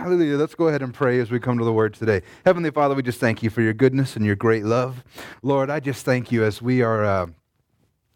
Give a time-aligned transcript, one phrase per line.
[0.00, 0.38] Hallelujah.
[0.38, 2.22] Let's go ahead and pray as we come to the word today.
[2.46, 5.04] Heavenly Father, we just thank you for your goodness and your great love.
[5.42, 7.26] Lord, I just thank you as we are uh,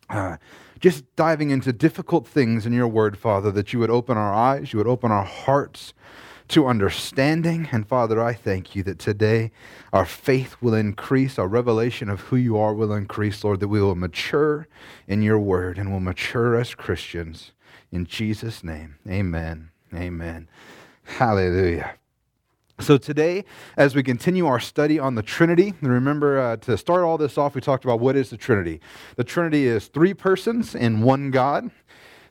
[0.08, 0.36] uh,
[0.80, 4.72] just diving into difficult things in your word, Father, that you would open our eyes,
[4.72, 5.92] you would open our hearts
[6.48, 7.68] to understanding.
[7.70, 9.50] And Father, I thank you that today
[9.92, 13.82] our faith will increase, our revelation of who you are will increase, Lord, that we
[13.82, 14.68] will mature
[15.06, 17.52] in your word and will mature as Christians.
[17.92, 19.68] In Jesus' name, amen.
[19.92, 20.48] Amen.
[21.04, 21.94] Hallelujah.
[22.80, 23.44] So, today,
[23.76, 27.54] as we continue our study on the Trinity, remember uh, to start all this off,
[27.54, 28.80] we talked about what is the Trinity.
[29.14, 31.70] The Trinity is three persons in one God.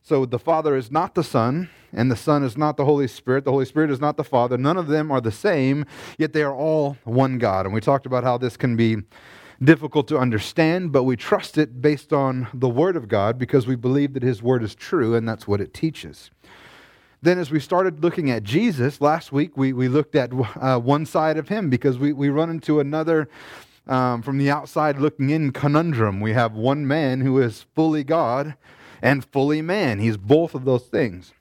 [0.02, 3.46] So, the Father is not the Son, and the Son is not the Holy Spirit.
[3.46, 4.58] The Holy Spirit is not the Father.
[4.58, 5.86] None of them are the same,
[6.18, 7.66] yet they are all one God.
[7.66, 8.98] And we talked about how this can be
[9.64, 13.78] difficult to understand, but we trust it based on the Word of God because we
[13.78, 16.32] believe that His Word is true, and that's what it teaches.
[17.24, 21.06] Then, as we started looking at Jesus last week, we, we looked at uh, one
[21.06, 23.30] side of him because we, we run into another,
[23.88, 26.20] um, from the outside looking in, conundrum.
[26.20, 28.56] We have one man who is fully God
[29.02, 30.00] and fully man.
[30.00, 31.32] He's both of those things.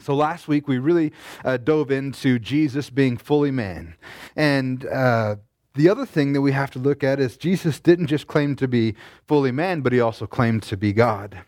[0.00, 1.14] So last week we really
[1.46, 3.94] uh, dove into Jesus being fully man.
[4.36, 5.36] And uh,
[5.76, 8.68] the other thing that we have to look at is Jesus didn't just claim to
[8.68, 8.94] be
[9.26, 11.40] fully man, but he also claimed to be God.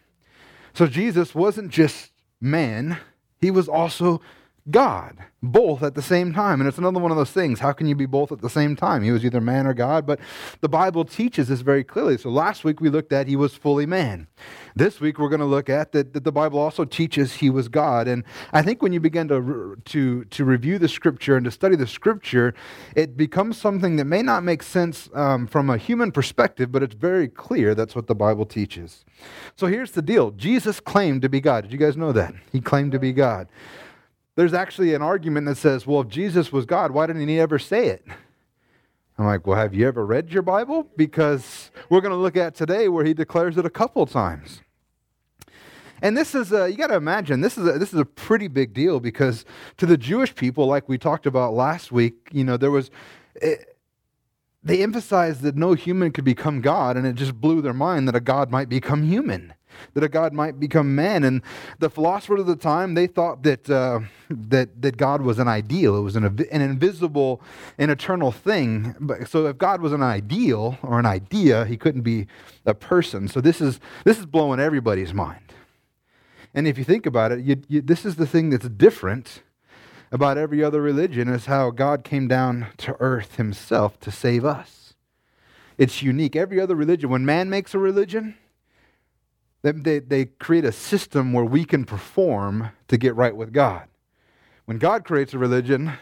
[0.73, 2.97] So Jesus wasn't just man,
[3.41, 4.21] he was also
[4.71, 6.61] God, both at the same time.
[6.61, 7.61] And it's another one of those things.
[7.61, 9.03] How can you be both at the same time?
[9.03, 10.21] He was either man or God, but
[10.61, 12.19] the Bible teaches this very clearly.
[12.19, 14.27] So last week we looked at he was fully man.
[14.77, 17.69] This week we're going to look at that, that the Bible also teaches he was
[17.69, 18.09] God.
[18.09, 21.77] And I think when you begin to, to, to review the scripture and to study
[21.77, 22.55] the scripture,
[22.95, 26.95] it becomes something that may not make sense um, from a human perspective, but it's
[26.95, 29.05] very clear that's what the Bible teaches.
[29.57, 31.63] So here's the deal Jesus claimed to be God.
[31.63, 32.35] Did you guys know that?
[32.53, 33.49] He claimed to be God
[34.39, 37.59] there's actually an argument that says, well, if Jesus was God, why didn't he ever
[37.59, 38.07] say it?
[39.19, 40.89] I'm like, well, have you ever read your Bible?
[40.97, 44.63] Because we're going to look at today where he declares it a couple times.
[46.01, 48.47] And this is, a, you got to imagine, this is, a, this is a pretty
[48.47, 49.45] big deal because
[49.77, 52.93] to the Jewish people, like we talked about last week, you know, there was,
[53.35, 53.77] it,
[54.63, 58.15] they emphasized that no human could become God, and it just blew their mind that
[58.15, 59.55] a God might become human
[59.95, 61.25] that a God might become man.
[61.25, 61.43] And
[61.79, 64.01] the philosophers of the time, they thought that, uh,
[64.31, 65.97] that, that God was an ideal.
[65.97, 67.41] It was an, an invisible
[67.79, 68.95] and eternal thing.
[69.01, 72.27] But, so if God was an ideal or an idea, he couldn't be
[72.67, 73.29] a person.
[73.29, 75.53] So this is, this is blowing everybody's mind.
[76.55, 79.43] And if you think about it, you, you, this is the thing that's different
[80.11, 84.95] about every other religion is how God came down to earth himself to save us.
[85.77, 86.35] It's unique.
[86.35, 88.35] Every other religion, when man makes a religion,
[89.63, 93.89] they, they, create a system where we can perform to get right with God.
[94.67, 95.93] When God creates a religion,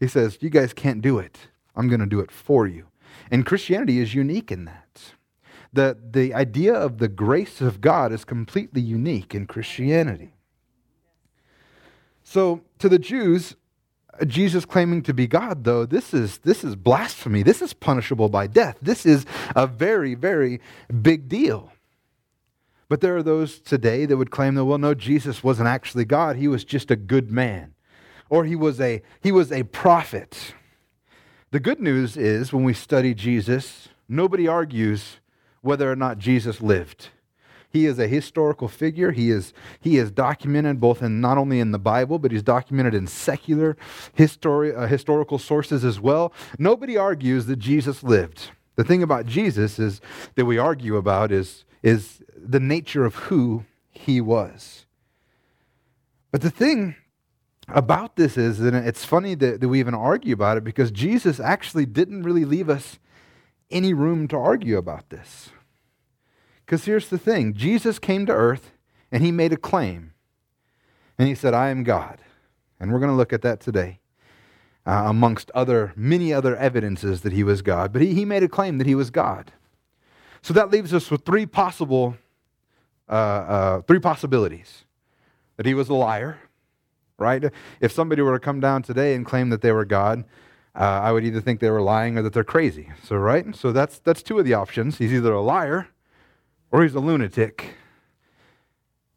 [0.00, 1.38] He says, You guys can't do it.
[1.76, 2.86] I'm going to do it for you.
[3.30, 5.12] And Christianity is unique in that.
[5.72, 10.34] The, the idea of the grace of God is completely unique in Christianity.
[12.22, 13.56] So, to the Jews,
[14.26, 17.42] Jesus claiming to be God, though, this is, this is blasphemy.
[17.42, 18.78] This is punishable by death.
[18.80, 19.26] This is
[19.56, 20.60] a very, very
[21.02, 21.72] big deal.
[22.94, 26.36] But there are those today that would claim that, well, no, Jesus wasn't actually God.
[26.36, 27.74] He was just a good man.
[28.30, 30.54] Or he was a, he was a prophet.
[31.50, 35.18] The good news is when we study Jesus, nobody argues
[35.60, 37.08] whether or not Jesus lived.
[37.68, 39.10] He is a historical figure.
[39.10, 42.94] He is, he is documented both in not only in the Bible, but he's documented
[42.94, 43.76] in secular
[44.16, 46.32] histori- uh, historical sources as well.
[46.60, 48.52] Nobody argues that Jesus lived.
[48.76, 50.00] The thing about Jesus is
[50.36, 54.86] that we argue about is, is the nature of who he was.
[56.30, 56.96] But the thing
[57.68, 61.40] about this is, and it's funny that, that we even argue about it because Jesus
[61.40, 62.98] actually didn't really leave us
[63.70, 65.50] any room to argue about this.
[66.64, 68.72] Because here's the thing Jesus came to earth
[69.12, 70.12] and he made a claim.
[71.18, 72.18] And he said, I am God.
[72.80, 74.00] And we're going to look at that today,
[74.84, 77.92] uh, amongst other many other evidences that he was God.
[77.92, 79.52] But he, he made a claim that he was God.
[80.42, 82.16] So that leaves us with three possible
[83.08, 84.84] uh, uh, three possibilities
[85.56, 86.38] that he was a liar,
[87.18, 87.44] right?
[87.80, 90.24] If somebody were to come down today and claim that they were God,
[90.74, 92.90] uh, I would either think they were lying or that they're crazy.
[93.04, 93.54] So, right?
[93.54, 94.98] So that's, that's two of the options.
[94.98, 95.88] He's either a liar
[96.72, 97.74] or he's a lunatic.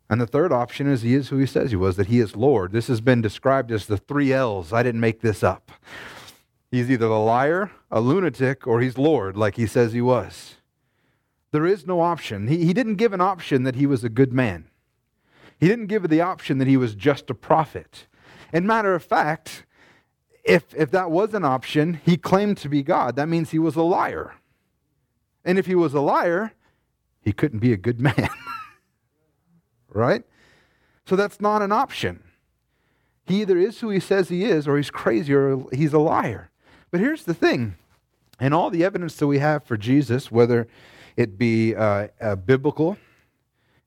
[0.09, 2.35] And the third option is he is who he says he was, that he is
[2.35, 2.71] Lord.
[2.71, 4.71] This has been described as the three L's.
[4.71, 5.71] I didn't make this up.
[6.69, 10.55] He's either a liar, a lunatic, or he's Lord, like he says he was.
[11.51, 12.47] There is no option.
[12.47, 14.65] He, he didn't give an option that he was a good man.
[15.59, 18.07] He didn't give the option that he was just a prophet.
[18.53, 19.65] And matter of fact,
[20.43, 23.15] if, if that was an option, he claimed to be God.
[23.15, 24.35] That means he was a liar.
[25.43, 26.53] And if he was a liar,
[27.21, 28.29] he couldn't be a good man.
[29.89, 30.23] right?
[31.05, 32.23] So that's not an option.
[33.25, 36.49] He either is who he says he is, or he's crazy, or he's a liar.
[36.91, 37.75] But here's the thing
[38.39, 40.67] and all the evidence that we have for Jesus, whether
[41.17, 42.97] it be uh, uh, biblical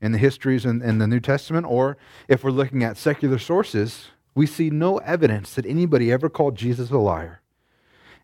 [0.03, 1.97] in the histories in, in the New Testament, or
[2.27, 6.91] if we're looking at secular sources, we see no evidence that anybody ever called Jesus
[6.91, 7.41] a liar.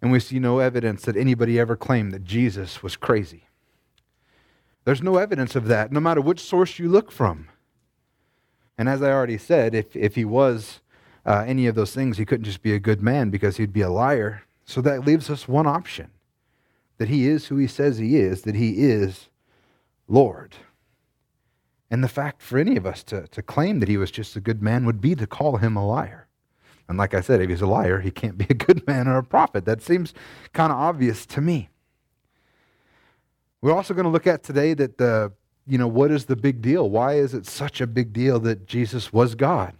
[0.02, 3.44] And we see no evidence that anybody ever claimed that Jesus was crazy.
[4.84, 7.48] There's no evidence of that, no matter which source you look from.
[8.78, 10.80] And as I already said, if, if he was
[11.24, 13.80] uh, any of those things, he couldn't just be a good man because he'd be
[13.80, 14.42] a liar.
[14.64, 16.10] So that leaves us one option
[16.98, 19.28] that he is who he says he is, that he is
[20.08, 20.54] Lord.
[21.90, 24.40] And the fact for any of us to, to claim that he was just a
[24.40, 26.26] good man would be to call him a liar.
[26.88, 29.18] And like I said, if he's a liar, he can't be a good man or
[29.18, 29.64] a prophet.
[29.64, 30.14] That seems
[30.52, 31.68] kind of obvious to me.
[33.60, 35.32] We're also going to look at today that the,
[35.66, 36.88] you know, what is the big deal?
[36.88, 39.74] Why is it such a big deal that Jesus was God?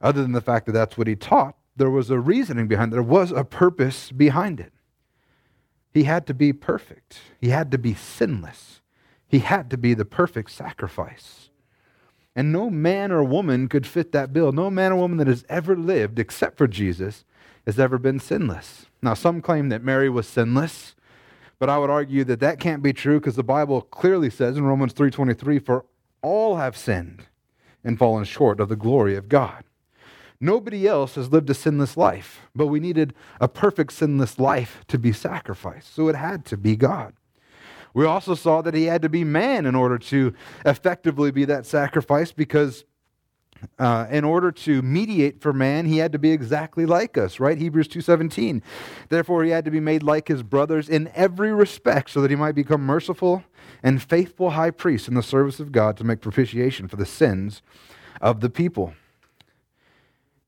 [0.00, 2.96] Other than the fact that that's what he taught, there was a reasoning behind it.
[2.96, 4.72] There was a purpose behind it.
[5.96, 7.20] He had to be perfect.
[7.40, 8.82] He had to be sinless.
[9.26, 11.48] He had to be the perfect sacrifice.
[12.34, 14.52] And no man or woman could fit that bill.
[14.52, 17.24] No man or woman that has ever lived, except for Jesus,
[17.64, 18.84] has ever been sinless.
[19.00, 20.94] Now, some claim that Mary was sinless,
[21.58, 24.64] but I would argue that that can't be true because the Bible clearly says in
[24.64, 25.86] Romans 3:23, "For
[26.20, 27.22] all have sinned
[27.82, 29.64] and fallen short of the glory of God."
[30.40, 34.98] Nobody else has lived a sinless life, but we needed a perfect sinless life to
[34.98, 35.94] be sacrificed.
[35.94, 37.14] So it had to be God.
[37.94, 40.34] We also saw that he had to be man in order to
[40.66, 42.84] effectively be that sacrifice because
[43.78, 47.56] uh, in order to mediate for man he had to be exactly like us right
[47.56, 48.60] hebrews 2.17
[49.08, 52.36] therefore he had to be made like his brothers in every respect so that he
[52.36, 53.42] might become merciful
[53.82, 57.62] and faithful high priest in the service of god to make propitiation for the sins
[58.20, 58.92] of the people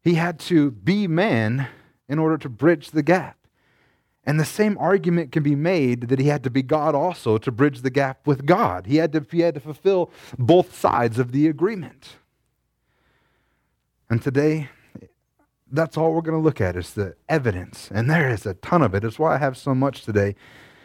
[0.02, 1.68] he had to be man
[2.08, 3.36] in order to bridge the gap.
[4.24, 7.50] And the same argument can be made that he had to be God also to
[7.50, 8.86] bridge the gap with God.
[8.86, 12.16] He had to, he had to fulfill both sides of the agreement.
[14.10, 14.68] And today,
[15.70, 17.90] that's all we're going to look at is the evidence.
[17.92, 19.04] And there is a ton of it.
[19.04, 20.34] It's why I have so much today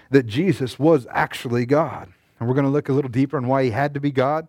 [0.09, 2.13] that Jesus was actually God.
[2.39, 4.47] And we're going to look a little deeper on why he had to be God.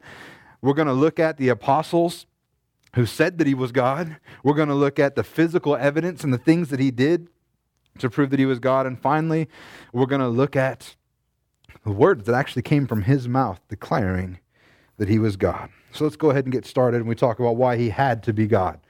[0.62, 2.26] We're going to look at the apostles
[2.94, 4.16] who said that he was God.
[4.42, 7.28] We're going to look at the physical evidence and the things that he did
[7.98, 8.86] to prove that he was God.
[8.86, 9.48] And finally,
[9.92, 10.96] we're going to look at
[11.84, 14.38] the words that actually came from his mouth declaring
[14.96, 15.70] that he was God.
[15.92, 18.32] So let's go ahead and get started and we talk about why he had to
[18.32, 18.80] be God.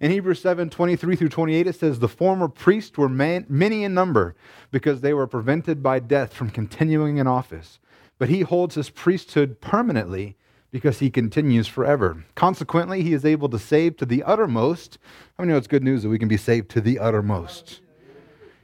[0.00, 3.94] In Hebrews 7 23 through 28, it says, The former priests were man, many in
[3.94, 4.34] number
[4.72, 7.78] because they were prevented by death from continuing in office.
[8.18, 10.36] But he holds his priesthood permanently
[10.72, 12.24] because he continues forever.
[12.34, 14.98] Consequently, he is able to save to the uttermost.
[15.36, 17.80] How many know it's good news that we can be saved to the uttermost?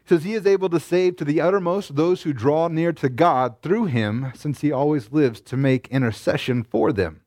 [0.02, 3.10] He says he is able to save to the uttermost those who draw near to
[3.10, 7.20] God through him, since he always lives to make intercession for them.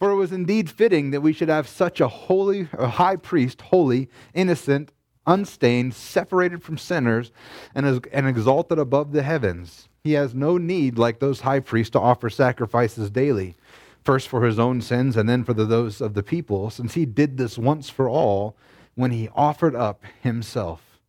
[0.00, 3.60] For it was indeed fitting that we should have such a holy, a high priest,
[3.60, 4.90] holy, innocent,
[5.24, 7.30] unstained, separated from sinners,
[7.76, 9.88] and, and exalted above the heavens.
[10.02, 13.54] He has no need, like those high priests, to offer sacrifices daily
[14.04, 17.04] first for his own sins and then for the, those of the people, since he
[17.04, 18.56] did this once for all
[18.94, 21.00] when he offered up himself.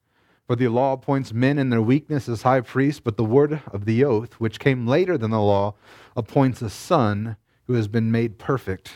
[0.48, 3.86] For the law appoints men in their weakness as high priests, but the word of
[3.86, 5.76] the oath, which came later than the law,
[6.16, 8.92] appoints a son who has been made perfect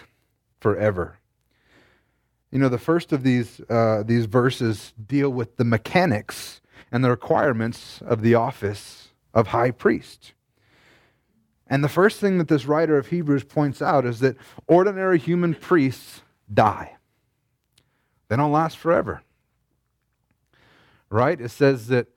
[0.60, 1.18] forever.
[2.52, 6.62] You know, the first of these, uh, these verses deal with the mechanics
[6.92, 10.34] and the requirements of the office of high priest.
[11.68, 15.56] And the first thing that this writer of Hebrews points out is that ordinary human
[15.56, 16.22] priests
[16.54, 16.96] die,
[18.28, 19.22] they don't last forever.
[21.10, 21.40] Right?
[21.40, 22.08] It says that,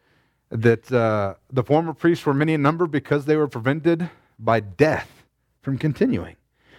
[0.50, 5.24] that uh, the former priests were many in number because they were prevented by death
[5.62, 6.36] from continuing.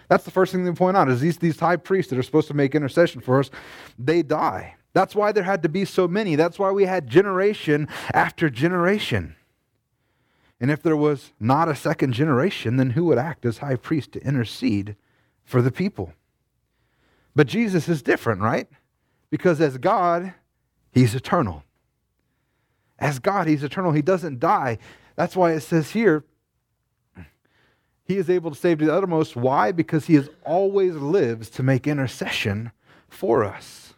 [0.08, 2.48] That's the first thing they point out is these, these high priests that are supposed
[2.48, 3.50] to make intercession for us,
[3.96, 4.74] they die.
[4.92, 6.34] That's why there had to be so many.
[6.34, 9.36] That's why we had generation after generation.
[10.60, 14.12] And if there was not a second generation, then who would act as high priest
[14.12, 14.94] to intercede
[15.42, 16.12] for the people?
[17.34, 18.68] But Jesus is different, right?
[19.30, 20.34] Because as God,
[20.92, 21.64] he's eternal.
[22.98, 23.92] As God, he's eternal.
[23.92, 24.78] He doesn't die.
[25.16, 26.24] That's why it says here,
[28.04, 29.36] he is able to save to the uttermost.
[29.36, 29.72] Why?
[29.72, 32.72] Because he has always lives to make intercession
[33.08, 33.89] for us.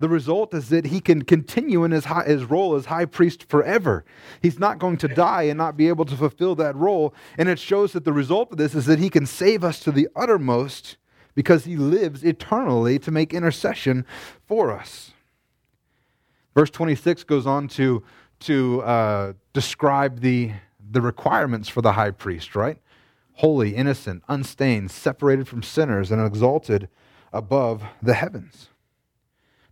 [0.00, 3.48] The result is that he can continue in his, high, his role as high priest
[3.48, 4.04] forever.
[4.40, 7.14] He's not going to die and not be able to fulfill that role.
[7.36, 9.90] And it shows that the result of this is that he can save us to
[9.90, 10.96] the uttermost
[11.34, 14.04] because he lives eternally to make intercession
[14.46, 15.12] for us.
[16.54, 18.02] Verse 26 goes on to,
[18.40, 20.52] to uh, describe the,
[20.90, 22.78] the requirements for the high priest, right?
[23.34, 26.88] Holy, innocent, unstained, separated from sinners, and exalted
[27.32, 28.68] above the heavens.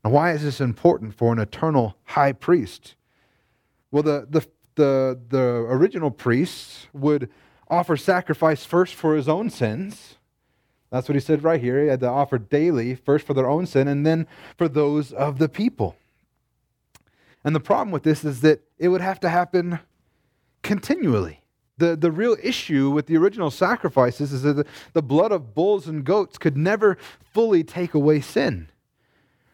[0.07, 2.95] Now, why is this important for an eternal high priest?
[3.91, 4.47] Well, the, the,
[4.77, 7.29] the, the original priests would
[7.69, 10.15] offer sacrifice first for his own sins.
[10.93, 11.83] That's what he said right here.
[11.83, 15.41] He had to offer daily, first for their own sin, and then for those of
[15.41, 15.97] the people.
[17.43, 19.81] And the problem with this is that it would have to happen
[20.63, 21.43] continually.
[21.79, 25.89] The, the real issue with the original sacrifices is that the, the blood of bulls
[25.89, 26.97] and goats could never
[27.35, 28.69] fully take away sin.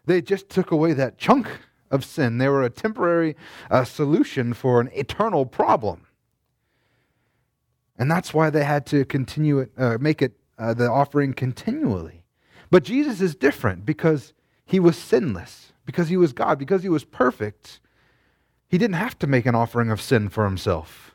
[0.05, 1.49] They just took away that chunk
[1.91, 2.39] of sin.
[2.39, 3.37] They were a temporary
[3.71, 6.07] uh, solution for an eternal problem.
[7.99, 12.25] And that's why they had to continue it, uh, make it uh, the offering continually.
[12.71, 14.33] But Jesus is different because
[14.65, 17.81] he was sinless, because he was God, because he was perfect.
[18.69, 21.15] He didn't have to make an offering of sin for himself.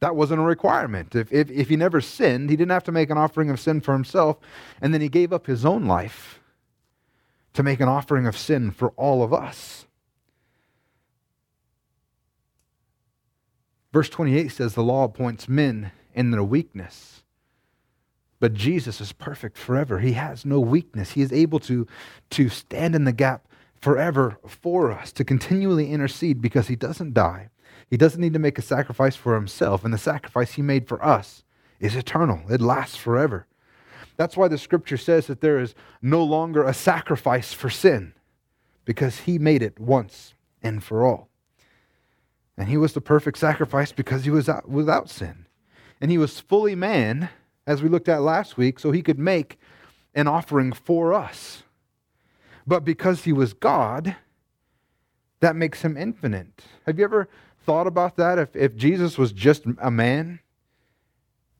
[0.00, 1.14] That wasn't a requirement.
[1.14, 3.80] If, if, if he never sinned, he didn't have to make an offering of sin
[3.80, 4.38] for himself.
[4.80, 6.39] And then he gave up his own life
[7.54, 9.86] to make an offering of sin for all of us.
[13.92, 17.24] Verse 28 says the law appoints men in their weakness.
[18.38, 19.98] But Jesus is perfect forever.
[19.98, 21.12] He has no weakness.
[21.12, 21.86] He is able to,
[22.30, 23.46] to stand in the gap
[23.80, 27.50] forever for us, to continually intercede because he doesn't die.
[27.90, 31.04] He doesn't need to make a sacrifice for himself, and the sacrifice he made for
[31.04, 31.44] us
[31.80, 33.46] is eternal, it lasts forever.
[34.20, 38.12] That's why the scripture says that there is no longer a sacrifice for sin,
[38.84, 41.30] because he made it once and for all.
[42.54, 45.46] And he was the perfect sacrifice because he was without sin.
[46.02, 47.30] And he was fully man,
[47.66, 49.58] as we looked at last week, so he could make
[50.14, 51.62] an offering for us.
[52.66, 54.16] But because he was God,
[55.40, 56.62] that makes him infinite.
[56.84, 57.26] Have you ever
[57.64, 58.38] thought about that?
[58.38, 60.40] If, if Jesus was just a man,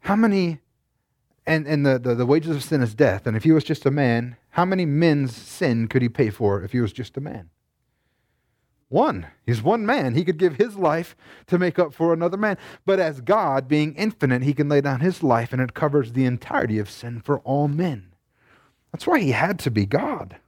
[0.00, 0.60] how many,
[1.46, 3.86] and, and the, the, the wages of sin is death, and if he was just
[3.86, 7.20] a man, how many men's sin could he pay for if he was just a
[7.20, 7.50] man?
[8.90, 9.28] One.
[9.46, 10.14] He's one man.
[10.14, 11.16] He could give his life
[11.46, 12.58] to make up for another man.
[12.84, 16.24] But as God, being infinite, he can lay down his life and it covers the
[16.24, 18.12] entirety of sin for all men.
[18.92, 20.38] That's why he had to be God.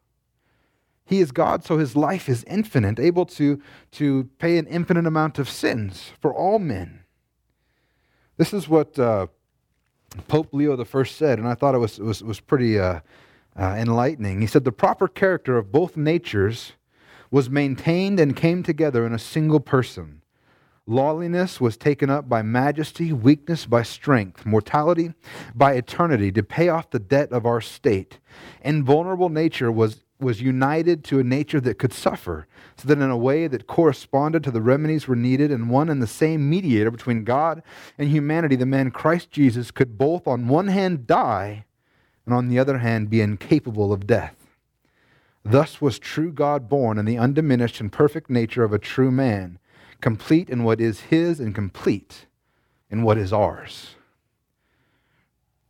[1.04, 5.38] He is God, so his life is infinite, able to, to pay an infinite amount
[5.38, 7.04] of sins for all men.
[8.38, 9.28] This is what uh,
[10.28, 13.00] Pope Leo I said, and I thought it was, was, was pretty uh,
[13.56, 14.40] uh, enlightening.
[14.40, 16.72] He said, The proper character of both natures
[17.30, 20.22] was maintained and came together in a single person.
[20.86, 25.14] Lawliness was taken up by majesty, weakness by strength, mortality
[25.54, 28.18] by eternity to pay off the debt of our state.
[28.62, 33.16] Invulnerable nature was was united to a nature that could suffer, so that in a
[33.16, 37.24] way that corresponded to the remedies were needed, and one and the same mediator between
[37.24, 37.62] God
[37.98, 41.66] and humanity, the man Christ Jesus, could both on one hand die,
[42.24, 44.36] and on the other hand be incapable of death.
[45.44, 49.58] Thus was true God born in the undiminished and perfect nature of a true man,
[50.00, 52.26] complete in what is his and complete
[52.90, 53.96] in what is ours.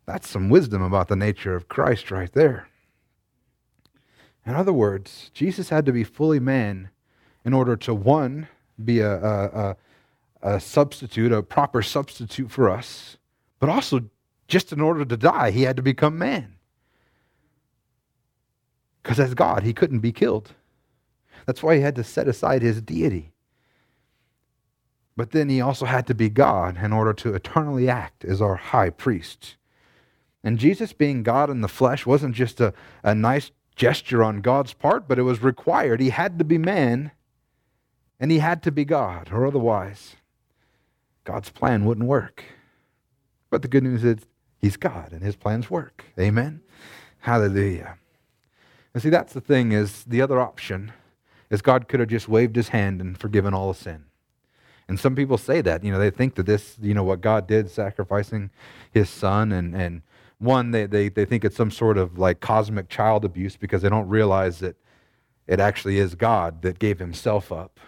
[0.05, 2.69] That's some wisdom about the nature of Christ right there.
[4.45, 6.91] In other words, Jesus had to be fully man
[7.45, 8.49] in order to, one,
[8.83, 9.77] be a, a, a,
[10.55, 13.17] a substitute, a proper substitute for us,
[13.61, 14.05] but also
[14.49, 16.55] just in order to die, he had to become man.
[19.03, 20.53] Because as God, he couldn't be killed.
[21.47, 23.33] That's why he had to set aside his deity.
[25.17, 28.57] But then he also had to be God in order to eternally act as our
[28.57, 29.57] high priest.
[30.45, 32.73] And Jesus being God in the flesh wasn't just a,
[33.03, 33.51] a nice
[33.83, 35.99] gesture on God's part, but it was required.
[35.99, 37.11] He had to be man
[38.21, 40.15] and he had to be God, or otherwise,
[41.25, 42.45] God's plan wouldn't work.
[43.51, 44.19] But the good news is
[44.61, 46.05] he's God and his plans work.
[46.17, 46.61] Amen.
[47.19, 47.99] Hallelujah.
[48.95, 50.93] And see, that's the thing is the other option
[51.51, 54.05] is God could have just waved his hand and forgiven all the sin.
[54.87, 57.49] And some people say that, you know, they think that this, you know, what God
[57.49, 58.51] did, sacrificing
[58.93, 60.03] his son and, and
[60.43, 63.89] one, they, they, they think it's some sort of like cosmic child abuse because they
[63.89, 64.77] don't realize that
[65.47, 67.79] it actually is God that gave himself up.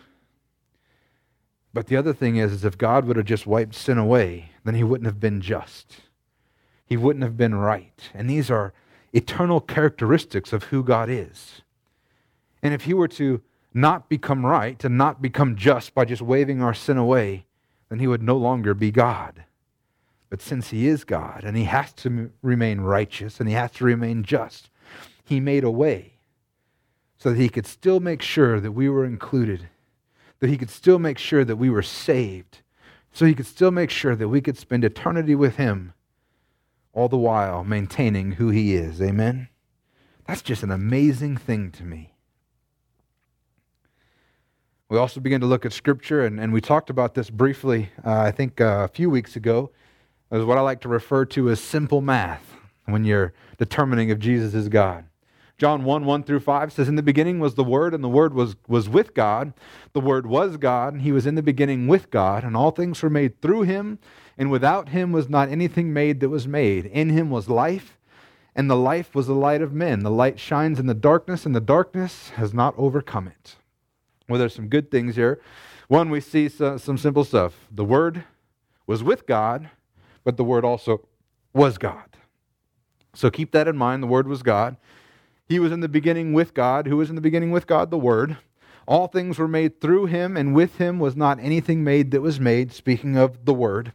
[1.73, 4.75] But the other thing is, is if God would have just wiped sin away, then
[4.75, 5.97] he wouldn't have been just.
[6.87, 8.11] He wouldn't have been right.
[8.15, 8.73] And these are
[9.13, 11.63] eternal characteristics of who God is.
[12.63, 13.43] And if he were to
[13.73, 17.47] not become right, to not become just by just waving our sin away,
[17.89, 19.45] then he would no longer be God.
[20.31, 23.85] But since he is God and he has to remain righteous and he has to
[23.85, 24.71] remain just,
[25.25, 26.15] he made a way
[27.19, 29.69] so that he could still make sure that we were included,
[30.41, 32.59] that he could still make sure that we were saved,
[33.13, 35.95] so he could still make sure that we could spend eternity with him,
[36.93, 39.01] all the while maintaining who he is.
[39.01, 39.49] Amen?
[40.27, 42.15] That's just an amazing thing to me.
[44.89, 48.21] We also begin to look at Scripture, and, and we talked about this briefly, uh,
[48.21, 49.71] I think, uh, a few weeks ago.
[50.35, 54.53] Was what I like to refer to as simple math when you're determining if Jesus
[54.53, 55.05] is God.
[55.57, 58.35] John 1 1 through 5 says, In the beginning was the Word, and the Word
[58.35, 59.53] was, was with God.
[59.93, 63.01] The Word was God, and He was in the beginning with God, and all things
[63.01, 64.01] were made through Him,
[64.37, 66.87] and without Him was not anything made that was made.
[66.87, 67.97] In Him was life,
[68.57, 70.01] and the life was the light of men.
[70.01, 73.55] The light shines in the darkness, and the darkness has not overcome it.
[74.29, 75.41] Well, there's some good things here.
[75.87, 77.69] One, we see some simple stuff.
[77.71, 78.25] The Word
[78.85, 79.71] was with God,
[80.25, 81.07] but the Word also
[81.53, 82.17] was God.
[83.15, 84.03] So keep that in mind.
[84.03, 84.77] The Word was God.
[85.49, 86.87] He was in the beginning with God.
[86.87, 87.91] Who was in the beginning with God?
[87.91, 88.39] The Word.
[88.87, 92.39] All things were made through him, and with him was not anything made that was
[92.39, 93.93] made, speaking of the Word.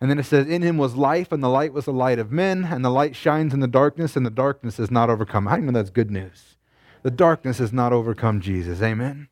[0.00, 2.32] And then it says, In him was life, and the light was the light of
[2.32, 5.46] men, and the light shines in the darkness, and the darkness is not overcome.
[5.46, 6.56] I know that's good news?
[7.02, 8.82] The darkness has not overcome Jesus.
[8.82, 9.28] Amen.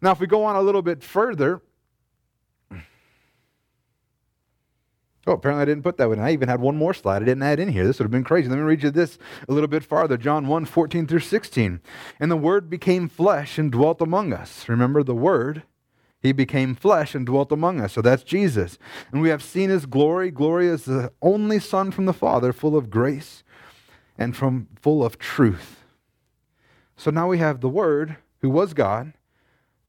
[0.00, 1.62] Now, if we go on a little bit further,
[5.26, 6.18] Oh, apparently I didn't put that one.
[6.18, 7.86] I even had one more slide I didn't add in here.
[7.86, 8.48] This would have been crazy.
[8.48, 10.16] Let me read you this a little bit farther.
[10.16, 11.80] John 1 14 through 16.
[12.20, 14.68] And the Word became flesh and dwelt among us.
[14.68, 15.62] Remember the Word?
[16.20, 17.92] He became flesh and dwelt among us.
[17.92, 18.78] So that's Jesus.
[19.12, 20.30] And we have seen his glory.
[20.30, 23.44] Glory as the only Son from the Father, full of grace
[24.18, 25.84] and from full of truth.
[26.96, 29.14] So now we have the Word, who was God,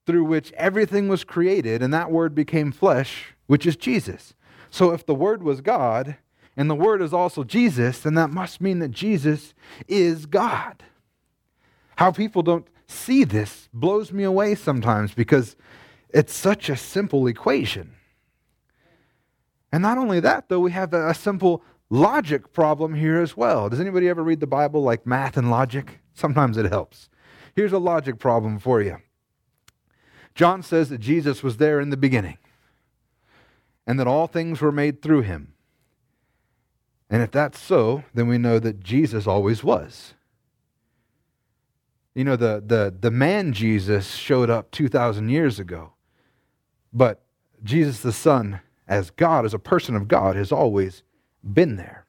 [0.06, 4.34] through which everything was created, and that word became flesh, which is Jesus.
[4.76, 6.18] So if the word was God,
[6.58, 9.54] and the word is also Jesus, then that must mean that Jesus
[9.88, 10.84] is God.
[11.96, 15.56] How people don't see this blows me away sometimes because
[16.10, 17.94] it's such a simple equation.
[19.72, 23.70] And not only that, though, we have a simple logic problem here as well.
[23.70, 26.02] Does anybody ever read the Bible like math and logic?
[26.14, 27.08] Sometimes it helps.
[27.56, 28.98] Here's a logic problem for you.
[30.34, 32.40] John says that Jesus was there in the beginning
[33.88, 35.54] and that all things were made through him.
[37.10, 40.14] And if that's so, then we know that Jesus always was.
[42.16, 45.94] You know, the, the, the man Jesus showed up 2,000 years ago,
[46.94, 47.24] but
[47.64, 51.04] Jesus the Son, as God, as a person of God, has always
[51.44, 52.06] been there.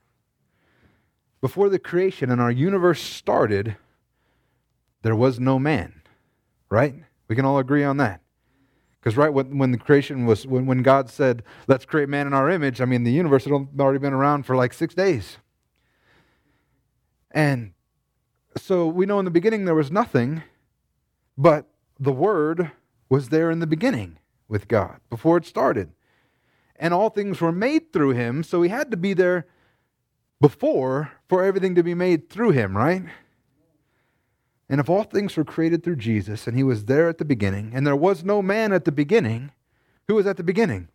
[1.41, 3.77] Before the creation and our universe started,
[5.03, 6.03] there was no man,
[6.71, 6.95] right?
[7.29, 8.21] We can all agree on that.
[9.07, 12.33] Because right when, when the creation was, when, when God said, let's create man in
[12.35, 15.37] our image, I mean, the universe had already been around for like six days.
[17.31, 17.71] And
[18.57, 20.43] so we know in the beginning there was nothing,
[21.39, 21.69] but
[22.01, 22.73] the Word
[23.09, 25.93] was there in the beginning with God before it started.
[26.75, 29.47] And all things were made through him, so he had to be there
[30.41, 33.05] before for everything to be made through him, right?
[34.69, 37.71] And if all things were created through Jesus, and he was there at the beginning,
[37.73, 39.53] and there was no man at the beginning,
[40.09, 40.89] who was at the beginning?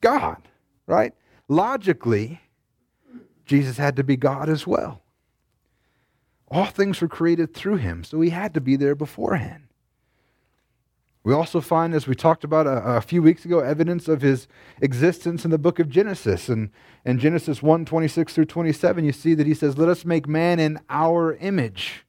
[0.00, 0.48] God,
[0.86, 1.14] right?
[1.48, 2.40] Logically,
[3.46, 5.02] Jesus had to be God as well.
[6.48, 9.64] All things were created through him, so he had to be there beforehand.
[11.22, 14.46] We also find, as we talked about a, a, few weeks ago, evidence of his
[14.82, 16.50] existence in the book of Genesis.
[16.50, 16.70] And
[17.06, 20.60] in Genesis 1 26 through 27, you see that he says, Let us make man
[20.60, 22.04] in our image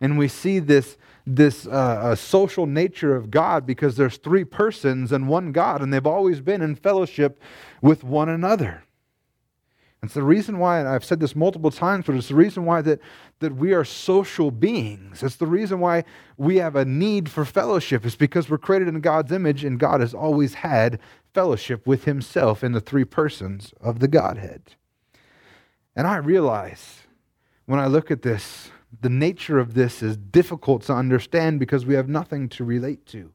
[0.00, 5.12] and we see this, this uh, uh, social nature of God because there's three persons
[5.12, 7.40] and one God, and they've always been in fellowship
[7.82, 8.84] with one another.
[10.02, 12.82] It's the reason why, and I've said this multiple times, but it's the reason why
[12.82, 13.00] that,
[13.40, 15.24] that we are social beings.
[15.24, 16.04] It's the reason why
[16.36, 18.06] we have a need for fellowship.
[18.06, 21.00] It's because we're created in God's image, and God has always had
[21.34, 24.76] fellowship with Himself in the three persons of the Godhead.
[25.96, 27.02] And I realize
[27.66, 28.70] when I look at this
[29.00, 33.32] the nature of this is difficult to understand because we have nothing to relate to.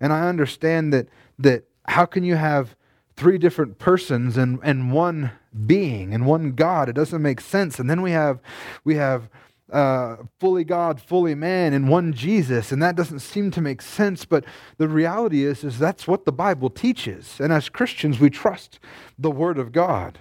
[0.00, 2.76] And I understand that, that how can you have
[3.16, 5.32] three different persons and, and one
[5.66, 6.88] being and one God?
[6.88, 7.78] It doesn't make sense.
[7.78, 8.40] And then we have,
[8.82, 9.28] we have
[9.70, 14.24] uh, fully God, fully man, and one Jesus, and that doesn't seem to make sense.
[14.24, 14.44] But
[14.78, 17.38] the reality is, is that's what the Bible teaches.
[17.38, 18.80] And as Christians, we trust
[19.18, 20.18] the Word of God.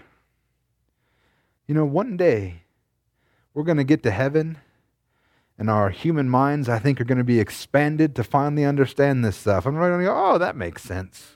[1.67, 2.63] You know, one day
[3.59, 4.57] we're going to get to heaven
[5.57, 9.35] and our human minds, I think, are going to be expanded to finally understand this
[9.35, 9.65] stuff.
[9.65, 11.35] I'm going to go, oh, that makes sense.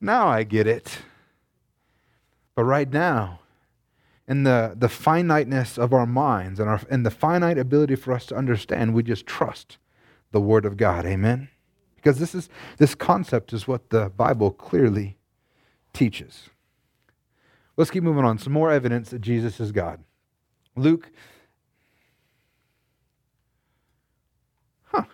[0.00, 1.00] Now I get it.
[2.54, 3.40] But right now,
[4.26, 8.24] in the, the finiteness of our minds and, our, and the finite ability for us
[8.24, 9.76] to understand, we just trust
[10.30, 11.04] the Word of God.
[11.04, 11.50] Amen?
[11.96, 15.18] Because this, is, this concept is what the Bible clearly
[15.92, 16.48] teaches.
[17.76, 18.38] Let's keep moving on.
[18.38, 20.02] Some more evidence that Jesus is God.
[20.80, 21.10] Luke
[24.86, 25.04] Huh.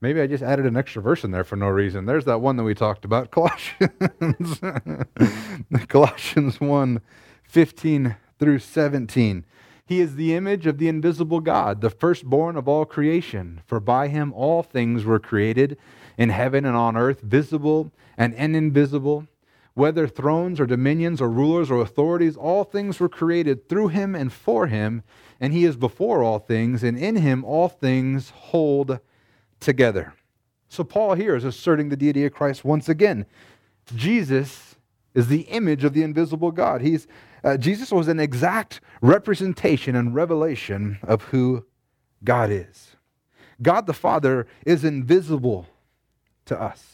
[0.00, 2.06] Maybe I just added an extra verse in there for no reason.
[2.06, 4.60] There's that one that we talked about, Colossians.
[5.88, 7.00] Colossians 1
[7.48, 9.44] 15 through 17.
[9.86, 13.60] He is the image of the invisible God, the firstborn of all creation.
[13.66, 15.76] For by him all things were created
[16.16, 19.26] in heaven and on earth, visible and invisible.
[19.74, 24.32] Whether thrones or dominions or rulers or authorities, all things were created through him and
[24.32, 25.02] for him,
[25.40, 29.00] and he is before all things, and in him all things hold
[29.58, 30.14] together.
[30.68, 33.26] So, Paul here is asserting the deity of Christ once again.
[33.94, 34.76] Jesus
[35.14, 36.80] is the image of the invisible God.
[36.80, 37.06] He's,
[37.42, 41.64] uh, Jesus was an exact representation and revelation of who
[42.22, 42.96] God is.
[43.62, 45.68] God the Father is invisible
[46.46, 46.93] to us.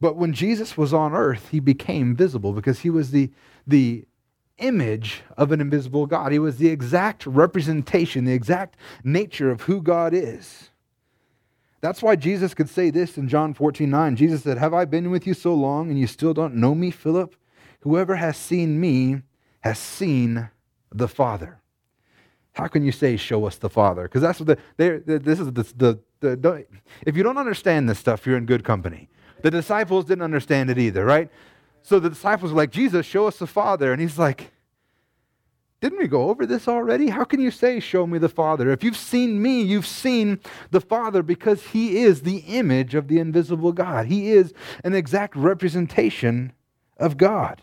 [0.00, 3.30] But when Jesus was on earth, he became visible because he was the,
[3.66, 4.06] the
[4.58, 6.32] image of an invisible God.
[6.32, 10.70] He was the exact representation, the exact nature of who God is.
[11.80, 14.16] That's why Jesus could say this in John 14 9.
[14.16, 16.90] Jesus said, Have I been with you so long and you still don't know me,
[16.90, 17.34] Philip?
[17.80, 19.22] Whoever has seen me
[19.60, 20.50] has seen
[20.92, 21.60] the Father.
[22.52, 24.02] How can you say, Show us the Father?
[24.02, 26.66] Because that's what the, they, this is the, the, the, the,
[27.06, 29.08] if you don't understand this stuff, you're in good company.
[29.42, 31.30] The disciples didn't understand it either, right?
[31.82, 33.92] So the disciples were like, Jesus, show us the Father.
[33.92, 34.50] And he's like,
[35.80, 37.08] didn't we go over this already?
[37.08, 38.70] How can you say, Show me the Father?
[38.70, 43.18] If you've seen me, you've seen the Father because he is the image of the
[43.18, 44.06] invisible God.
[44.06, 44.52] He is
[44.84, 46.52] an exact representation
[46.98, 47.62] of God.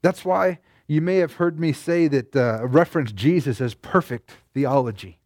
[0.00, 5.18] That's why you may have heard me say that, uh, reference Jesus as perfect theology.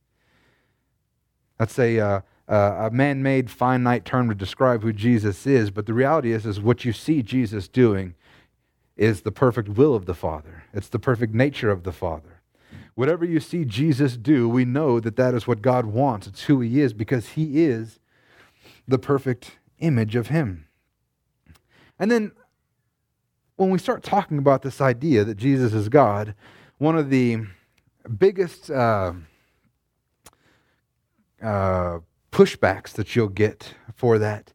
[1.58, 5.86] That's a, uh, uh, a man made finite term to describe who Jesus is, but
[5.86, 8.14] the reality is, is what you see Jesus doing
[8.96, 12.40] is the perfect will of the Father, it's the perfect nature of the Father.
[12.94, 16.26] Whatever you see Jesus do, we know that that is what God wants.
[16.26, 18.00] It's who He is because He is
[18.88, 20.66] the perfect image of Him.
[21.96, 22.32] And then
[23.54, 26.34] when we start talking about this idea that Jesus is God,
[26.78, 27.38] one of the
[28.18, 29.12] biggest uh,
[31.42, 31.98] uh,
[32.30, 34.52] pushbacks that you'll get for that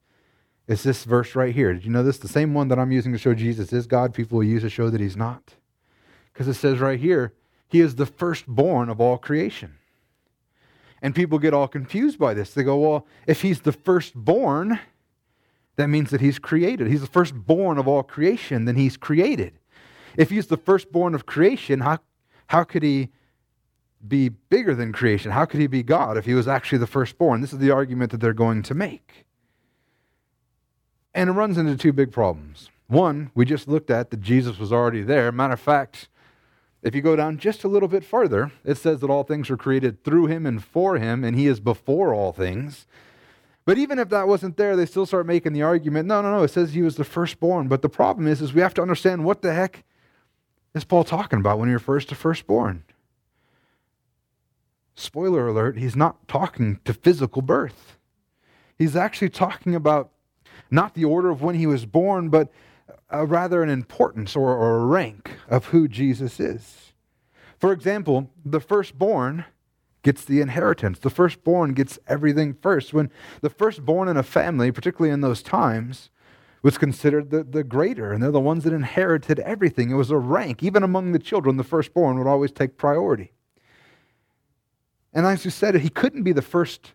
[0.67, 1.73] is this verse right here.
[1.73, 2.17] Did you know this?
[2.17, 4.69] The same one that I'm using to show Jesus is God, people will use to
[4.69, 5.55] show that he's not.
[6.31, 7.33] Because it says right here,
[7.67, 9.75] he is the firstborn of all creation.
[11.01, 12.53] And people get all confused by this.
[12.53, 14.79] They go, well, if he's the firstborn,
[15.75, 16.88] that means that he's created.
[16.88, 19.59] He's the firstborn of all creation, then he's created.
[20.15, 21.99] If he's the firstborn of creation, how,
[22.47, 23.09] how could he
[24.07, 25.31] be bigger than creation?
[25.31, 27.41] How could he be God if he was actually the firstborn?
[27.41, 29.25] This is the argument that they're going to make.
[31.13, 32.69] And it runs into two big problems.
[32.87, 35.31] One, we just looked at that Jesus was already there.
[35.31, 36.09] Matter of fact,
[36.81, 39.57] if you go down just a little bit further, it says that all things were
[39.57, 42.87] created through him and for him, and he is before all things.
[43.65, 46.43] But even if that wasn't there, they still start making the argument no, no, no,
[46.43, 47.69] it says he was the firstborn.
[47.69, 49.85] But the problem is, is we have to understand what the heck
[50.75, 52.83] is Paul talking about when he refers to firstborn.
[55.03, 57.97] Spoiler alert, he's not talking to physical birth.
[58.77, 60.11] He's actually talking about
[60.71, 62.49] not the order of when he was born, but
[63.13, 66.93] uh, rather an importance or, or a rank of who Jesus is.
[67.59, 69.43] For example, the firstborn
[70.03, 70.99] gets the inheritance.
[70.99, 72.93] The firstborn gets everything first.
[72.93, 73.11] When
[73.41, 76.11] the firstborn in a family, particularly in those times,
[76.61, 79.91] was considered the, the greater, and they're the ones that inherited everything.
[79.91, 80.63] It was a rank.
[80.63, 83.33] Even among the children, the firstborn would always take priority.
[85.13, 86.93] And as you said, he couldn't be the first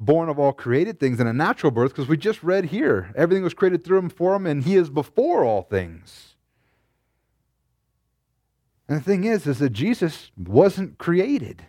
[0.00, 3.44] born of all created things in a natural birth because we just read here everything
[3.44, 6.34] was created through him for him and he is before all things.
[8.88, 11.66] And the thing is is that jesus wasn't created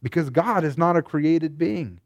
[0.00, 2.00] because god is not a created being.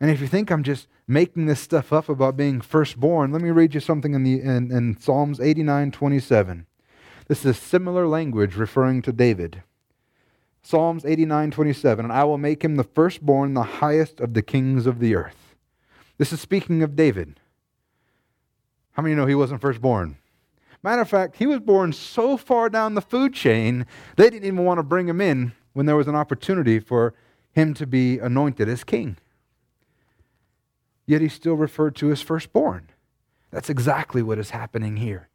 [0.00, 3.50] And if you think i'm just making this stuff up about being firstborn let me
[3.50, 6.66] read you something in, the, in, in psalms 89 27
[7.26, 9.64] this is similar language referring to david
[10.62, 14.86] Psalms 89 27, and I will make him the firstborn, the highest of the kings
[14.86, 15.54] of the earth.
[16.18, 17.40] This is speaking of David.
[18.92, 20.18] How many know he wasn't firstborn?
[20.82, 24.64] Matter of fact, he was born so far down the food chain, they didn't even
[24.64, 27.14] want to bring him in when there was an opportunity for
[27.52, 29.16] him to be anointed as king.
[31.06, 32.90] Yet he's still referred to as firstborn.
[33.50, 35.28] That's exactly what is happening here.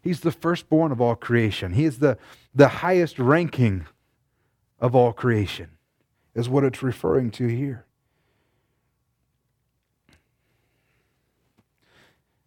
[0.00, 1.74] He's the firstborn of all creation.
[1.74, 2.16] He is the,
[2.54, 3.86] the highest ranking
[4.80, 5.70] of all creation,
[6.34, 7.84] is what it's referring to here.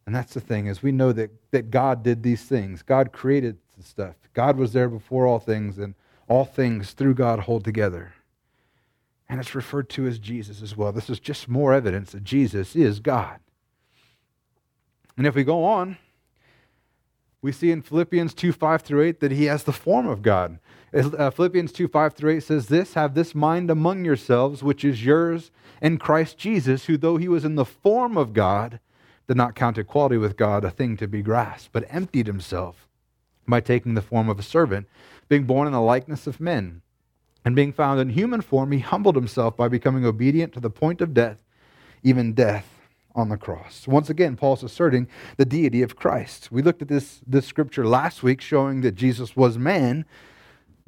[0.05, 2.81] And that's the thing, is we know that, that God did these things.
[2.81, 4.15] God created the stuff.
[4.33, 5.93] God was there before all things, and
[6.27, 8.13] all things through God hold together.
[9.29, 10.91] And it's referred to as Jesus as well.
[10.91, 13.39] This is just more evidence that Jesus is God.
[15.17, 15.97] And if we go on,
[17.41, 20.59] we see in Philippians 2 5 through 8 that he has the form of God.
[20.93, 25.05] Uh, Philippians 2 5 through 8 says, This, have this mind among yourselves, which is
[25.05, 25.51] yours
[25.81, 28.79] in Christ Jesus, who, though he was in the form of God,
[29.27, 32.87] did not count equality with God a thing to be grasped, but emptied himself
[33.47, 34.87] by taking the form of a servant,
[35.29, 36.81] being born in the likeness of men.
[37.43, 41.01] And being found in human form, he humbled himself by becoming obedient to the point
[41.01, 41.41] of death,
[42.03, 42.67] even death
[43.15, 43.87] on the cross.
[43.87, 46.51] Once again, Paul's asserting the deity of Christ.
[46.51, 50.05] We looked at this, this scripture last week showing that Jesus was man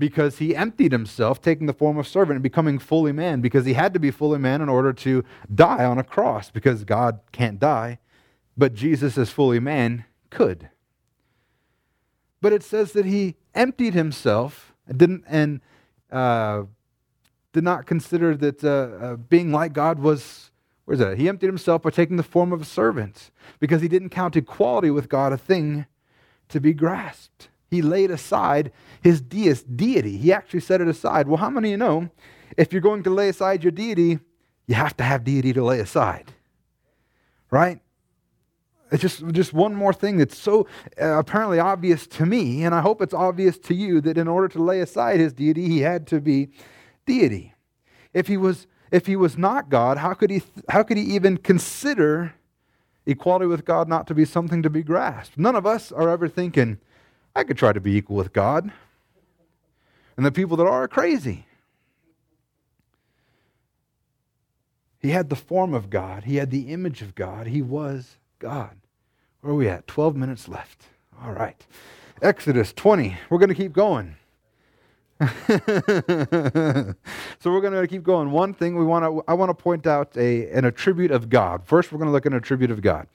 [0.03, 3.71] because he emptied himself, taking the form of servant and becoming fully man, because he
[3.71, 7.57] had to be fully man in order to die on a cross, because God can't
[7.57, 7.99] die
[8.55, 10.69] but Jesus, as fully man, could.
[12.41, 15.61] But it says that he emptied himself and didn't and
[16.11, 16.63] uh,
[17.53, 20.51] did not consider that uh, uh, being like God was.
[20.85, 21.17] Where's that?
[21.17, 24.91] He emptied himself by taking the form of a servant because he didn't count equality
[24.91, 25.85] with God a thing
[26.49, 27.47] to be grasped.
[27.73, 30.17] He laid aside his deist deity.
[30.17, 31.27] He actually set it aside.
[31.27, 32.09] Well, how many of you know
[32.55, 34.19] if you're going to lay aside your deity,
[34.67, 36.31] you have to have deity to lay aside?
[37.49, 37.81] Right?
[38.91, 40.67] It's just, just one more thing that's so
[41.01, 44.47] uh, apparently obvious to me, and I hope it's obvious to you that in order
[44.49, 46.49] to lay aside his deity, he had to be
[47.07, 47.55] deity.
[48.13, 51.37] If he was, if he was not God, how could, he, how could he even
[51.37, 52.35] consider
[53.07, 55.39] equality with God not to be something to be grasped?
[55.39, 56.77] None of us are ever thinking,
[57.35, 58.71] I could try to be equal with God.
[60.15, 61.45] And the people that are are crazy.
[64.99, 68.77] He had the form of God, he had the image of God, he was God.
[69.41, 69.85] Where are we at?
[69.87, 70.85] 12 minutes left.
[71.21, 71.65] All right.
[72.21, 73.17] Exodus 20.
[73.29, 74.15] We're going to keep going.
[75.19, 75.25] so
[77.51, 78.31] we're going to keep going.
[78.31, 81.65] One thing we want to I want to point out a, an attribute of God.
[81.65, 83.07] First, we're going to look at an attribute of God.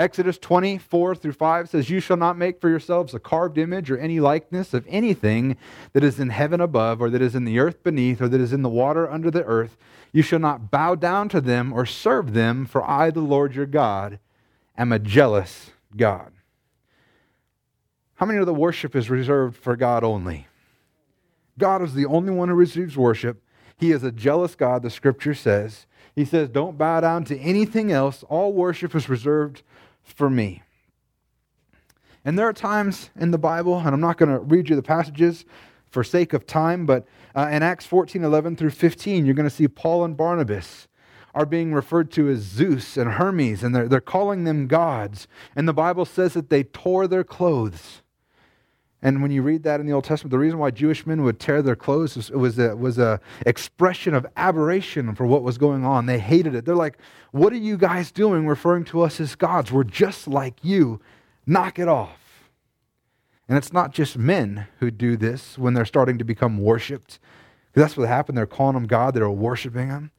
[0.00, 3.98] Exodus 24 through 5 says, You shall not make for yourselves a carved image or
[3.98, 5.58] any likeness of anything
[5.92, 8.54] that is in heaven above, or that is in the earth beneath, or that is
[8.54, 9.76] in the water under the earth.
[10.10, 13.66] You shall not bow down to them or serve them, for I, the Lord your
[13.66, 14.18] God,
[14.78, 16.32] am a jealous God.
[18.14, 20.46] How many of the worship is reserved for God only?
[21.58, 23.42] God is the only one who receives worship.
[23.76, 25.84] He is a jealous God, the scripture says.
[26.14, 28.24] He says, Don't bow down to anything else.
[28.30, 29.62] All worship is reserved
[30.02, 30.62] for me.
[32.24, 34.82] And there are times in the Bible, and I'm not going to read you the
[34.82, 35.44] passages
[35.88, 39.54] for sake of time, but uh, in Acts 14 11 through 15, you're going to
[39.54, 40.86] see Paul and Barnabas
[41.34, 45.28] are being referred to as Zeus and Hermes, and they're, they're calling them gods.
[45.54, 48.02] And the Bible says that they tore their clothes.
[49.02, 51.40] And when you read that in the Old Testament, the reason why Jewish men would
[51.40, 55.84] tear their clothes was, was a, was a expression of aberration for what was going
[55.84, 56.04] on.
[56.04, 56.66] They hated it.
[56.66, 56.98] They're like,
[57.32, 59.72] "What are you guys doing, referring to us as gods?
[59.72, 61.00] We're just like you.
[61.46, 62.18] Knock it off."
[63.48, 67.18] And it's not just men who do this when they're starting to become worshipped.
[67.72, 68.38] Because that's what happened.
[68.38, 69.14] They're calling them God.
[69.14, 70.10] They're worshiping them.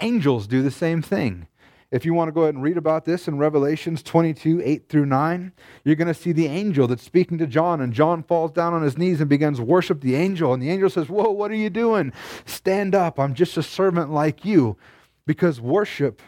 [0.00, 1.46] Angels do the same thing.
[1.94, 5.06] If you want to go ahead and read about this in Revelations 22, 8 through
[5.06, 5.52] 9,
[5.84, 8.82] you're going to see the angel that's speaking to John, and John falls down on
[8.82, 10.52] his knees and begins to worship the angel.
[10.52, 12.12] And the angel says, Whoa, what are you doing?
[12.46, 13.20] Stand up.
[13.20, 14.76] I'm just a servant like you.
[15.24, 16.20] Because worship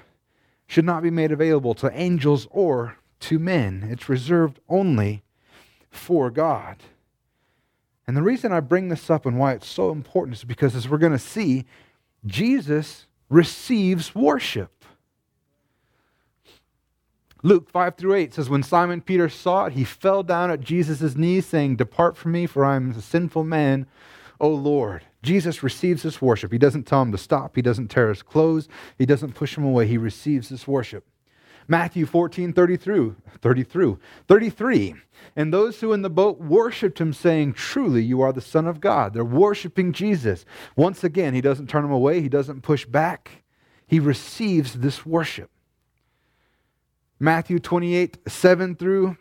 [0.68, 5.24] should not be made available to angels or to men, it's reserved only
[5.90, 6.76] for God.
[8.06, 10.88] And the reason I bring this up and why it's so important is because, as
[10.88, 11.64] we're going to see,
[12.24, 14.75] Jesus receives worship.
[17.46, 21.14] Luke 5 through 8 says, When Simon Peter saw it, he fell down at Jesus'
[21.14, 23.86] knees, saying, Depart from me, for I am a sinful man,
[24.40, 25.04] O Lord.
[25.22, 26.50] Jesus receives this worship.
[26.50, 29.62] He doesn't tell him to stop, he doesn't tear his clothes, he doesn't push him
[29.62, 29.86] away.
[29.86, 31.06] He receives this worship.
[31.68, 34.96] Matthew 14, 30 through, 30 through, 33.
[35.36, 38.80] And those who in the boat worshiped him, saying, Truly, you are the Son of
[38.80, 39.14] God.
[39.14, 40.44] They're worshiping Jesus.
[40.74, 43.44] Once again, he doesn't turn them away, he doesn't push back.
[43.86, 45.48] He receives this worship.
[47.18, 49.16] Matthew 28, 7 through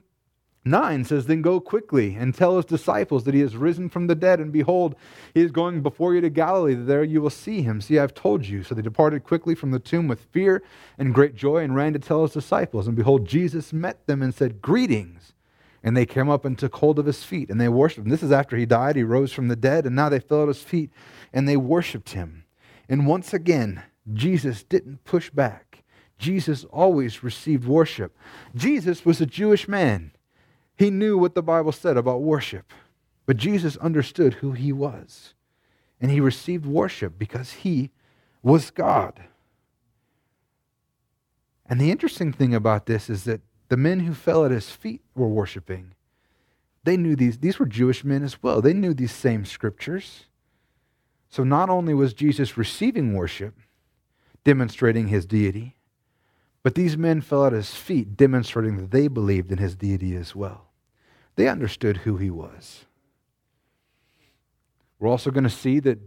[0.66, 4.16] 9 says, Then go quickly and tell his disciples that he has risen from the
[4.16, 4.96] dead, and behold,
[5.34, 6.74] he is going before you to Galilee.
[6.74, 7.80] There you will see him.
[7.80, 8.64] See, I've told you.
[8.64, 10.64] So they departed quickly from the tomb with fear
[10.98, 12.88] and great joy and ran to tell his disciples.
[12.88, 15.34] And behold, Jesus met them and said, Greetings.
[15.84, 18.10] And they came up and took hold of his feet, and they worshiped him.
[18.10, 18.96] This is after he died.
[18.96, 20.90] He rose from the dead, and now they fell at his feet,
[21.32, 22.46] and they worshiped him.
[22.90, 25.75] And once again, Jesus didn't push back.
[26.18, 28.18] Jesus always received worship.
[28.56, 30.12] Jesus was a Jewish man.
[30.78, 32.74] He knew what the Bible said about worship,
[33.26, 35.34] but Jesus understood who he was.
[36.02, 37.92] And he received worship because he
[38.44, 39.24] was God.
[41.66, 45.02] And the interesting thing about this is that the men who fell at his feet
[45.16, 45.96] were worshiping.
[46.84, 48.62] They knew these, these were Jewish men as well.
[48.62, 50.26] They knew these same scriptures.
[51.30, 53.56] So not only was Jesus receiving worship,
[54.44, 55.76] demonstrating his deity,
[56.66, 60.36] but these men fell at his feet, demonstrating that they believed in his deity as
[60.36, 60.72] well.
[61.36, 62.86] They understood who he was.
[64.98, 66.00] We're also going to see that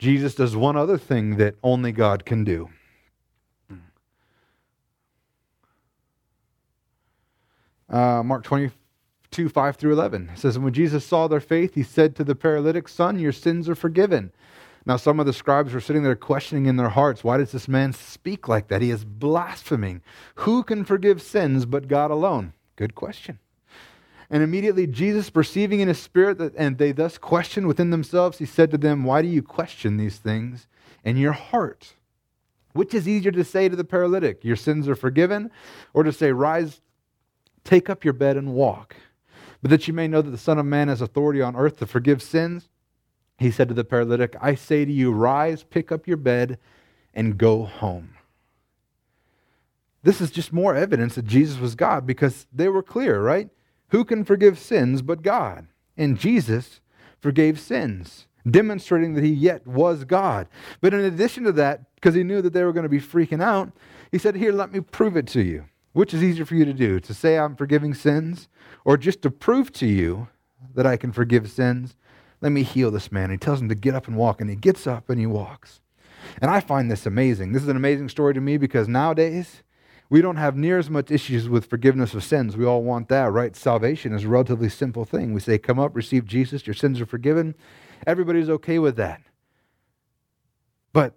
[0.00, 2.68] Jesus does one other thing that only God can do.
[7.88, 12.16] Uh, Mark 22, 5 through 11 says, And when Jesus saw their faith, he said
[12.16, 14.32] to the paralytic, Son, your sins are forgiven.
[14.84, 17.68] Now, some of the scribes were sitting there questioning in their hearts, Why does this
[17.68, 18.82] man speak like that?
[18.82, 20.02] He is blaspheming.
[20.36, 22.52] Who can forgive sins but God alone?
[22.76, 23.38] Good question.
[24.28, 28.46] And immediately Jesus, perceiving in his spirit that, and they thus questioned within themselves, he
[28.46, 30.66] said to them, Why do you question these things
[31.04, 31.94] in your heart?
[32.72, 35.50] Which is easier to say to the paralytic, Your sins are forgiven,
[35.92, 36.80] or to say, Rise,
[37.62, 38.96] take up your bed and walk?
[39.60, 41.86] But that you may know that the Son of Man has authority on earth to
[41.86, 42.68] forgive sins,
[43.38, 46.58] he said to the paralytic, I say to you, Rise, pick up your bed,
[47.14, 48.14] and go home.
[50.02, 53.48] This is just more evidence that Jesus was God because they were clear, right?
[53.88, 55.68] Who can forgive sins but God?
[55.96, 56.80] And Jesus
[57.20, 60.48] forgave sins, demonstrating that he yet was God.
[60.80, 63.42] But in addition to that, because he knew that they were going to be freaking
[63.42, 63.70] out,
[64.10, 65.66] he said, Here, let me prove it to you.
[65.92, 68.48] Which is easier for you to do, to say I'm forgiving sins,
[68.84, 70.28] or just to prove to you
[70.74, 71.96] that I can forgive sins?
[72.42, 73.30] Let me heal this man.
[73.30, 75.80] He tells him to get up and walk, and he gets up and he walks.
[76.40, 77.52] And I find this amazing.
[77.52, 79.62] This is an amazing story to me because nowadays,
[80.10, 82.56] we don't have near as much issues with forgiveness of sins.
[82.56, 83.54] We all want that, right?
[83.56, 85.32] Salvation is a relatively simple thing.
[85.32, 87.54] We say, Come up, receive Jesus, your sins are forgiven.
[88.06, 89.22] Everybody's okay with that.
[90.92, 91.14] But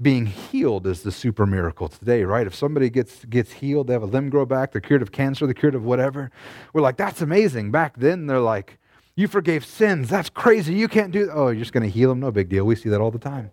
[0.00, 2.46] being healed is the super miracle today, right?
[2.46, 5.46] If somebody gets, gets healed, they have a limb grow back, they're cured of cancer,
[5.46, 6.30] they're cured of whatever,
[6.72, 7.72] we're like, That's amazing.
[7.72, 8.78] Back then, they're like,
[9.14, 10.08] You forgave sins.
[10.08, 10.74] That's crazy.
[10.74, 11.32] You can't do that.
[11.34, 12.20] Oh, you're just going to heal them?
[12.20, 12.64] No big deal.
[12.64, 13.50] We see that all the time.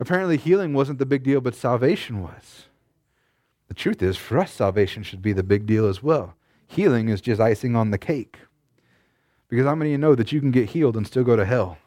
[0.00, 2.66] Apparently, healing wasn't the big deal, but salvation was.
[3.66, 6.34] The truth is, for us, salvation should be the big deal as well.
[6.66, 8.38] Healing is just icing on the cake.
[9.48, 11.44] Because how many of you know that you can get healed and still go to
[11.44, 11.78] hell?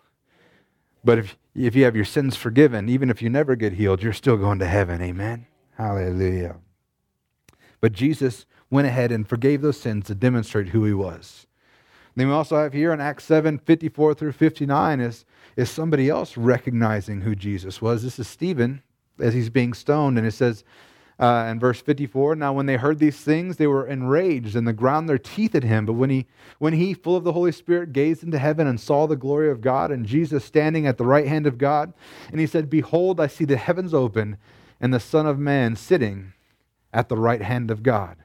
[1.03, 4.13] But if, if you have your sins forgiven, even if you never get healed, you're
[4.13, 5.01] still going to heaven.
[5.01, 5.45] Amen?
[5.77, 6.57] Hallelujah.
[7.79, 11.47] But Jesus went ahead and forgave those sins to demonstrate who he was.
[12.15, 16.37] Then we also have here in Acts 7 54 through 59 is, is somebody else
[16.37, 18.03] recognizing who Jesus was.
[18.03, 18.81] This is Stephen
[19.19, 20.63] as he's being stoned, and it says,
[21.21, 24.73] uh, in verse 54, now when they heard these things, they were enraged and they
[24.73, 25.85] ground their teeth at him.
[25.85, 26.25] But when he,
[26.57, 29.61] when he, full of the Holy Spirit, gazed into heaven and saw the glory of
[29.61, 31.93] God and Jesus standing at the right hand of God,
[32.31, 34.37] and he said, Behold, I see the heavens open
[34.79, 36.33] and the Son of Man sitting
[36.91, 38.20] at the right hand of God.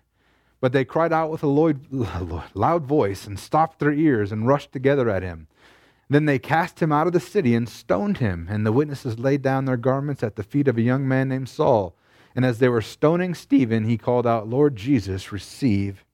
[0.60, 1.46] But they cried out with a
[2.54, 5.48] loud voice and stopped their ears and rushed together at him.
[6.08, 9.42] Then they cast him out of the city and stoned him, and the witnesses laid
[9.42, 11.96] down their garments at the feet of a young man named Saul.
[12.34, 16.04] And as they were stoning Stephen, he called out, Lord Jesus, receive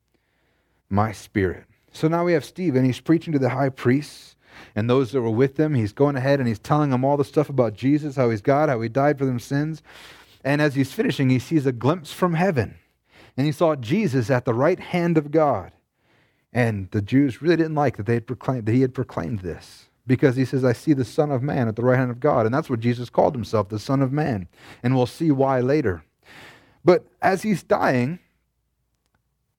[0.88, 1.64] my spirit.
[1.92, 2.84] So now we have Stephen.
[2.84, 4.36] He's preaching to the high priests
[4.74, 5.74] and those that were with him.
[5.74, 8.68] He's going ahead and he's telling them all the stuff about Jesus, how he's God,
[8.68, 9.82] how he died for them sins.
[10.44, 12.76] And as he's finishing, he sees a glimpse from heaven.
[13.36, 15.72] And he saw Jesus at the right hand of God.
[16.52, 19.86] And the Jews really didn't like that they had proclaimed that he had proclaimed this
[20.06, 22.44] because he says, I see the Son of Man at the right hand of God.
[22.44, 24.48] And that's what Jesus called himself, the Son of Man.
[24.82, 26.04] And we'll see why later.
[26.84, 28.18] But as he's dying,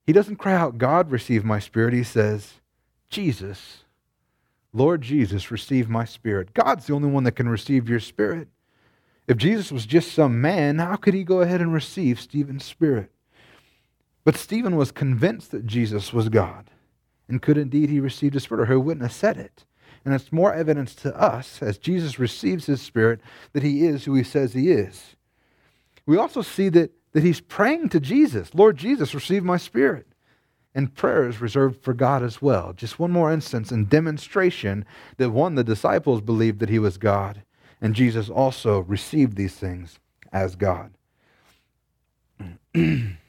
[0.05, 1.93] he doesn't cry out, God, receive my spirit.
[1.93, 2.55] He says,
[3.09, 3.83] Jesus,
[4.73, 6.53] Lord Jesus, receive my spirit.
[6.53, 8.49] God's the only one that can receive your spirit.
[9.27, 13.09] If Jesus was just some man, how could he go ahead and receive Stephen's spirit?
[14.23, 16.69] But Stephen was convinced that Jesus was God
[17.27, 19.65] and could indeed he received his spirit, or who wouldn't have said it.
[20.05, 23.21] And it's more evidence to us as Jesus receives his spirit
[23.53, 25.15] that he is who he says he is.
[26.05, 30.07] We also see that that he's praying to Jesus, Lord Jesus, receive my spirit.
[30.75, 32.73] and prayer is reserved for God as well.
[32.73, 34.85] Just one more instance in demonstration
[35.17, 37.43] that one, the disciples believed that he was God,
[37.79, 39.99] and Jesus also received these things
[40.31, 40.93] as God.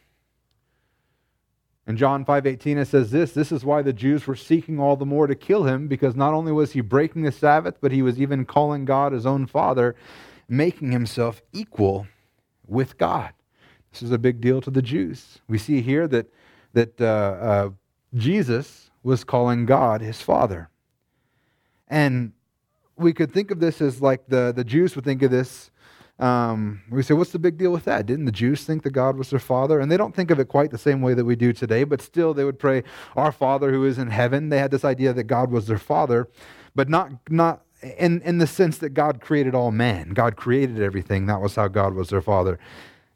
[1.86, 5.06] in John 5:18 it says this, this is why the Jews were seeking all the
[5.06, 8.20] more to kill him because not only was he breaking the Sabbath, but he was
[8.20, 9.94] even calling God his own father,
[10.48, 12.06] making himself equal
[12.66, 13.32] with God.
[13.92, 15.40] This is a big deal to the Jews.
[15.46, 16.32] We see here that
[16.72, 17.70] that uh, uh,
[18.14, 20.70] Jesus was calling God his father.
[21.88, 22.32] And
[22.96, 25.70] we could think of this as like the, the Jews would think of this.
[26.18, 28.06] Um, we say, what's the big deal with that?
[28.06, 29.80] Didn't the Jews think that God was their father?
[29.80, 32.00] And they don't think of it quite the same way that we do today, but
[32.00, 32.84] still they would pray,
[33.16, 34.48] Our Father who is in heaven.
[34.48, 36.28] They had this idea that God was their father,
[36.74, 40.10] but not, not in, in the sense that God created all man.
[40.10, 41.26] God created everything.
[41.26, 42.60] That was how God was their father.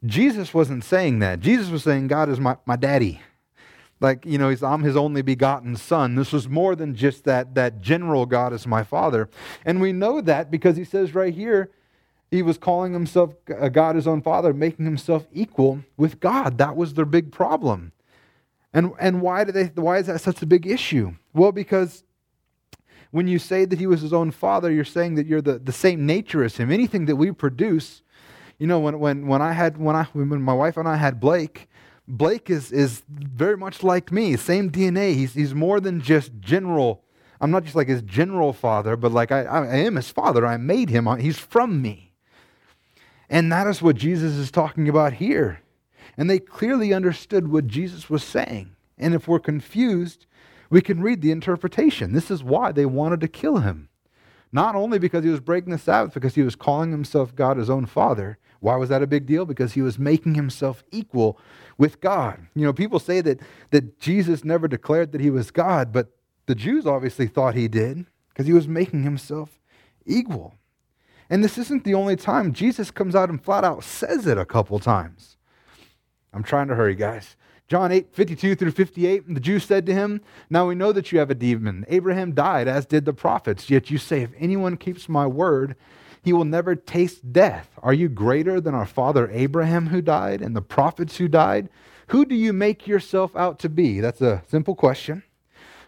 [0.05, 1.41] Jesus wasn't saying that.
[1.41, 3.21] Jesus was saying, God is my, my daddy
[4.01, 7.55] like you know he's i'm his only begotten son this was more than just that
[7.55, 9.29] that general god is my father
[9.65, 11.71] and we know that because he says right here
[12.31, 16.77] he was calling himself a god his own father making himself equal with god that
[16.77, 17.93] was their big problem
[18.73, 22.05] and and why do they why is that such a big issue well because
[23.11, 25.73] when you say that he was his own father you're saying that you're the, the
[25.73, 28.03] same nature as him anything that we produce
[28.59, 31.21] you know when when when i had when i when my wife and i had
[31.21, 31.69] blake
[32.09, 35.15] Blake is, is very much like me, same DNA.
[35.15, 37.05] He's, he's more than just general.
[37.39, 40.47] I'm not just like his general father, but like I, I am his father.
[40.47, 41.07] I made him.
[41.21, 42.08] He's from me.
[43.31, 45.61] And that is what Jesus is talking about here.
[46.17, 48.75] And they clearly understood what Jesus was saying.
[48.97, 50.27] And if we're confused,
[50.71, 52.13] we can read the interpretation.
[52.13, 53.89] This is why they wanted to kill him.
[54.51, 57.71] Not only because he was breaking the Sabbath, because he was calling himself God, his
[57.71, 58.39] own father.
[58.61, 59.45] Why was that a big deal?
[59.45, 61.39] Because he was making himself equal
[61.77, 62.41] with God.
[62.55, 66.09] You know, people say that, that Jesus never declared that he was God, but
[66.47, 69.61] the Jews obviously thought he did because he was making himself
[70.07, 70.55] equal.
[71.31, 72.53] And this isn't the only time.
[72.53, 75.37] Jesus comes out and flat out says it a couple times.
[76.33, 77.37] I'm trying to hurry, guys.
[77.69, 81.19] John 8, 52 through 58, the Jews said to him, Now we know that you
[81.19, 81.85] have a demon.
[81.89, 83.69] Abraham died, as did the prophets.
[83.69, 85.77] Yet you say, If anyone keeps my word,
[86.23, 87.69] he will never taste death.
[87.83, 91.69] Are you greater than our father Abraham who died and the prophets who died?
[92.09, 94.01] Who do you make yourself out to be?
[94.01, 95.23] That's a simple question.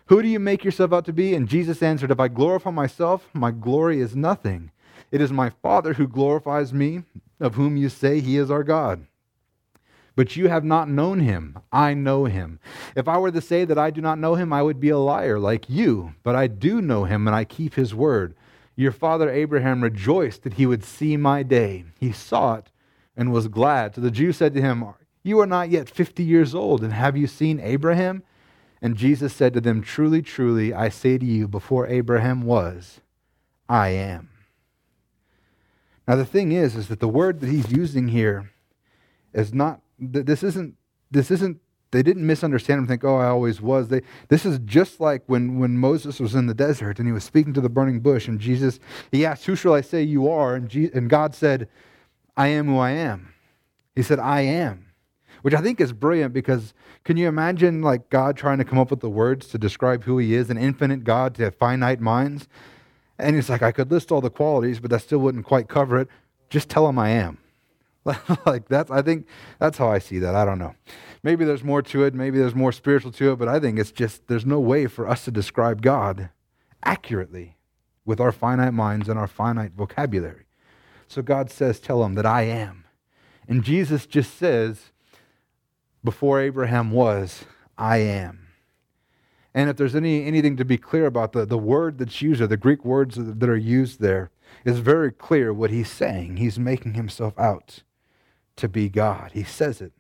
[0.07, 1.35] Who do you make yourself out to be?
[1.35, 4.71] And Jesus answered, If I glorify myself, my glory is nothing.
[5.11, 7.03] It is my Father who glorifies me,
[7.41, 9.07] of whom you say he is our God.
[10.17, 11.59] But you have not known him.
[11.73, 12.61] I know him.
[12.95, 14.99] If I were to say that I do not know him, I would be a
[14.99, 16.15] liar like you.
[16.23, 18.35] But I do know him, and I keep his word.
[18.77, 21.85] Your father Abraham rejoiced that he would see my day.
[21.99, 22.71] He saw it
[23.17, 23.95] and was glad.
[23.95, 24.85] So the Jews said to him,
[25.23, 28.23] You are not yet 50 years old, and have you seen Abraham?
[28.83, 33.01] And Jesus said to them, Truly, truly, I say to you, before Abraham was,
[33.69, 34.30] I am.
[36.11, 38.51] Now the thing is, is that the word that he's using here
[39.33, 40.75] is not, this isn't,
[41.09, 41.61] this isn't
[41.93, 43.87] they didn't misunderstand him think, oh, I always was.
[43.87, 47.23] They, this is just like when, when Moses was in the desert and he was
[47.23, 48.81] speaking to the burning bush, and Jesus,
[49.13, 50.57] he asked, Who shall I say you are?
[50.57, 51.69] And, Je- and God said,
[52.37, 53.33] I am who I am.
[53.95, 54.87] He said, I am.
[55.43, 58.91] Which I think is brilliant because can you imagine like God trying to come up
[58.91, 62.49] with the words to describe who he is, an infinite God to finite minds?
[63.21, 65.99] And he's like, I could list all the qualities, but that still wouldn't quite cover
[65.99, 66.09] it.
[66.49, 67.39] Just tell him I am.
[68.47, 69.27] like that's I think
[69.59, 70.35] that's how I see that.
[70.35, 70.75] I don't know.
[71.23, 73.93] Maybe there's more to it, maybe there's more spiritual to it, but I think it's
[73.93, 76.31] just there's no way for us to describe God
[76.83, 77.57] accurately
[78.07, 80.47] with our finite minds and our finite vocabulary.
[81.07, 82.85] So God says, Tell him that I am.
[83.49, 84.91] And Jesus just says,
[86.03, 87.45] Before Abraham was,
[87.77, 88.50] I am.
[89.55, 92.47] And if there's any, anything to be clear about the, the word that's used, or
[92.47, 94.31] the Greek words that are used there,
[94.65, 96.37] is very clear what he's saying.
[96.37, 97.83] He's making himself out
[98.57, 99.33] to be God.
[99.33, 99.93] He says it.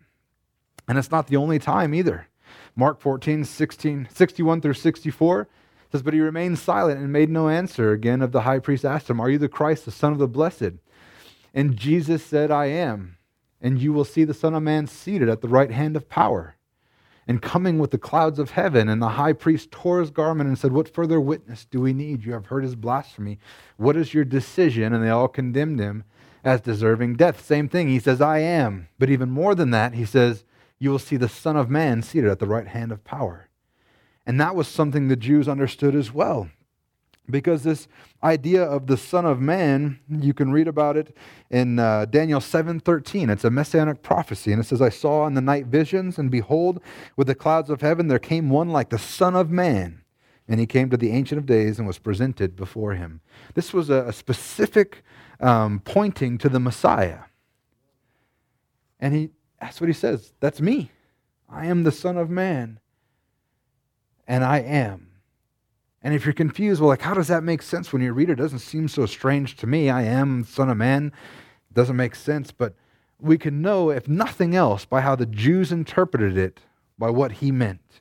[0.86, 2.28] And it's not the only time either.
[2.76, 5.48] Mark 14, 16, 61 through 64
[5.90, 7.92] says, But he remained silent and made no answer.
[7.92, 10.28] Again, of the high priest asked him, Are you the Christ, the Son of the
[10.28, 10.74] Blessed?
[11.52, 13.16] And Jesus said, I am.
[13.60, 16.56] And you will see the Son of Man seated at the right hand of power
[17.30, 18.88] and coming with the clouds of heaven.
[18.88, 22.24] And the high priest tore his garment and said, What further witness do we need?
[22.24, 23.38] You have heard his blasphemy.
[23.76, 24.92] What is your decision?
[24.92, 26.02] And they all condemned him
[26.42, 27.46] as deserving death.
[27.46, 27.88] Same thing.
[27.88, 28.88] He says, I am.
[28.98, 30.42] But even more than that, he says,
[30.80, 33.48] You will see the Son of Man seated at the right hand of power.
[34.26, 36.50] And that was something the Jews understood as well.
[37.30, 37.88] Because this
[38.22, 41.16] idea of the son of man you can read about it
[41.50, 45.40] in uh, daniel 7.13 it's a messianic prophecy and it says i saw in the
[45.40, 46.80] night visions and behold
[47.16, 50.02] with the clouds of heaven there came one like the son of man.
[50.48, 53.20] And he came to the ancient of days and was presented before him.
[53.54, 55.04] This was a, a specific
[55.38, 57.20] um, pointing to the messiah.
[58.98, 60.90] And he that's what he says that's me.
[61.48, 62.80] I am the son of man
[64.26, 65.09] and i am
[66.02, 68.34] and if you're confused, well, like, how does that make sense when you read it?
[68.34, 69.90] It doesn't seem so strange to me.
[69.90, 71.12] I am Son of Man.
[71.70, 72.52] It doesn't make sense.
[72.52, 72.74] But
[73.20, 76.60] we can know, if nothing else, by how the Jews interpreted it,
[76.98, 78.00] by what he meant.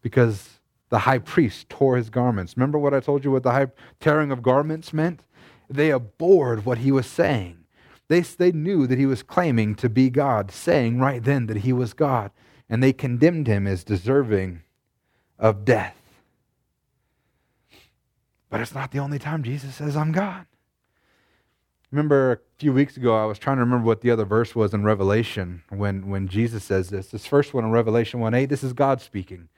[0.00, 2.56] Because the high priest tore his garments.
[2.56, 3.68] Remember what I told you what the high
[4.00, 5.22] tearing of garments meant?
[5.70, 7.64] They abhorred what he was saying.
[8.08, 11.72] They, they knew that he was claiming to be God, saying right then that he
[11.72, 12.32] was God.
[12.68, 14.62] And they condemned him as deserving
[15.38, 16.01] of death.
[18.52, 20.44] But it's not the only time Jesus says, I'm God.
[21.90, 24.74] Remember a few weeks ago, I was trying to remember what the other verse was
[24.74, 27.06] in Revelation when, when Jesus says this.
[27.06, 29.48] This first one in Revelation 1 8, this is God speaking.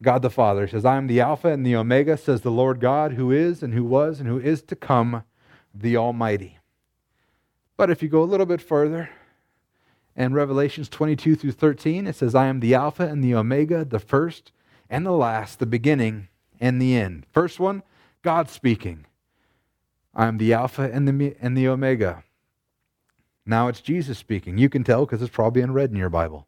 [0.00, 3.14] God the Father says, I am the Alpha and the Omega, says the Lord God,
[3.14, 5.24] who is and who was and who is to come,
[5.74, 6.60] the Almighty.
[7.76, 9.10] But if you go a little bit further,
[10.14, 13.98] in Revelations 22 through 13, it says, I am the Alpha and the Omega, the
[13.98, 14.52] first
[14.88, 16.28] and the last, the beginning
[16.60, 17.26] and the end.
[17.32, 17.82] First one,
[18.24, 19.04] God speaking.
[20.14, 22.24] I am the Alpha and the, and the Omega.
[23.44, 24.56] Now it's Jesus speaking.
[24.56, 26.46] You can tell because it's probably in red in your Bible.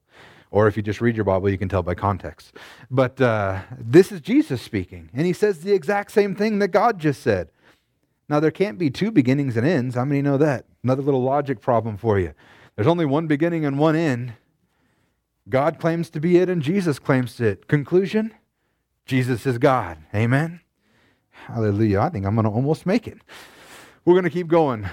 [0.50, 2.54] Or if you just read your Bible, you can tell by context.
[2.90, 5.10] But uh, this is Jesus speaking.
[5.12, 7.50] And he says the exact same thing that God just said.
[8.26, 9.96] Now, there can't be two beginnings and ends.
[9.96, 10.64] How many know that?
[10.82, 12.32] Another little logic problem for you.
[12.74, 14.32] There's only one beginning and one end.
[15.48, 17.68] God claims to be it, and Jesus claims it.
[17.68, 18.34] Conclusion
[19.04, 19.98] Jesus is God.
[20.14, 20.60] Amen?
[21.46, 22.00] Hallelujah.
[22.00, 23.18] I think I'm going to almost make it.
[24.04, 24.88] We're going to keep going.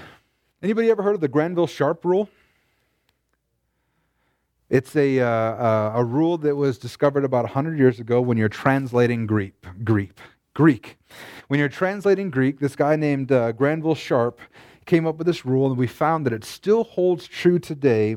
[0.62, 2.28] Anybody ever heard of the Granville Sharp rule?
[4.70, 8.48] It's a, uh, uh, a rule that was discovered about 100 years ago when you're
[8.48, 9.54] translating Greek.
[9.82, 10.12] Greek.
[10.54, 10.96] Greek.
[11.48, 14.38] When you're translating Greek, this guy named uh, Granville Sharp
[14.86, 18.14] came up with this rule, and we found that it still holds true today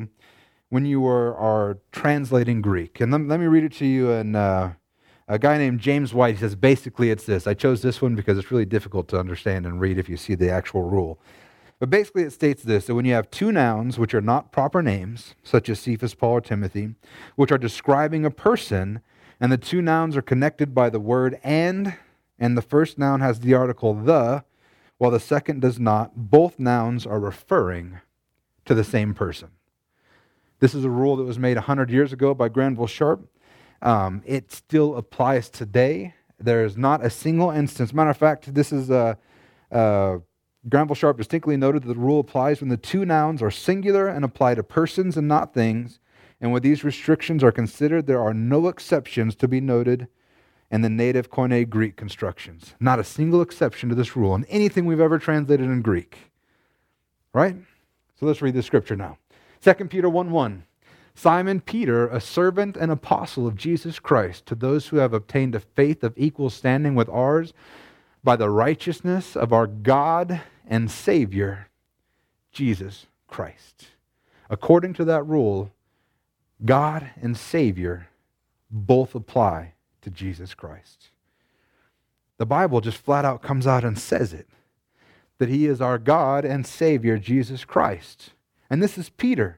[0.69, 3.01] when you are, are translating Greek.
[3.01, 4.73] And let, let me read it to you in uh,
[5.27, 7.47] a guy named James White he says basically it's this.
[7.47, 10.35] I chose this one because it's really difficult to understand and read if you see
[10.35, 11.19] the actual rule.
[11.79, 14.81] But basically, it states this that when you have two nouns which are not proper
[14.81, 16.95] names, such as Cephas, Paul, or Timothy,
[17.35, 19.01] which are describing a person,
[19.39, 21.95] and the two nouns are connected by the word and,
[22.39, 24.43] and the first noun has the article the,
[24.97, 27.99] while the second does not, both nouns are referring
[28.65, 29.49] to the same person.
[30.59, 33.29] This is a rule that was made 100 years ago by Granville Sharp.
[33.81, 36.13] Um, it still applies today.
[36.39, 37.93] There is not a single instance.
[37.93, 39.17] Matter of fact, this is a.
[39.71, 40.19] Uh, uh,
[40.69, 44.25] Granville Sharp distinctly noted that the rule applies when the two nouns are singular and
[44.25, 45.99] apply to persons and not things.
[46.41, 50.07] And when these restrictions are considered, there are no exceptions to be noted
[50.69, 52.75] in the native Koine Greek constructions.
[52.79, 56.31] Not a single exception to this rule in anything we've ever translated in Greek.
[57.33, 57.55] Right?
[58.19, 59.17] So let's read the scripture now.
[59.61, 60.63] 2 Peter 1 1.
[61.17, 65.59] Simon Peter, a servant and apostle of Jesus Christ, to those who have obtained a
[65.59, 67.53] faith of equal standing with ours
[68.23, 71.69] by the righteousness of our God and Savior,
[72.51, 73.87] Jesus Christ.
[74.47, 75.71] According to that rule,
[76.63, 78.09] God and Savior
[78.69, 81.09] both apply to Jesus Christ.
[82.37, 84.47] The Bible just flat out comes out and says it
[85.39, 88.33] that He is our God and Savior, Jesus Christ.
[88.69, 89.57] And this is Peter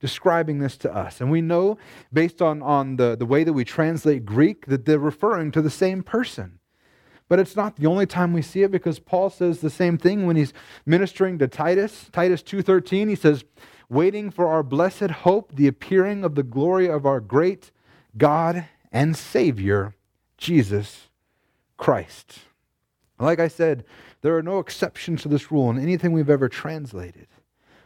[0.00, 1.20] describing this to us.
[1.20, 1.78] And we know,
[2.12, 5.70] based on, on the, the way that we translate Greek, that they're referring to the
[5.70, 6.58] same person.
[7.28, 10.26] But it's not the only time we see it because Paul says the same thing
[10.26, 10.52] when he's
[10.84, 12.08] ministering to Titus.
[12.12, 13.44] Titus 2:13 he says,
[13.88, 17.72] "Waiting for our blessed hope, the appearing of the glory of our great
[18.16, 19.96] God and Savior,
[20.38, 21.08] Jesus
[21.76, 22.40] Christ."
[23.18, 23.84] Like I said,
[24.20, 27.26] there are no exceptions to this rule in anything we've ever translated.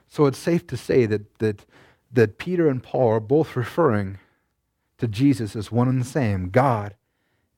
[0.09, 1.65] So it's safe to say that, that
[2.13, 4.19] that Peter and Paul are both referring
[4.99, 6.95] to Jesus as one and the same God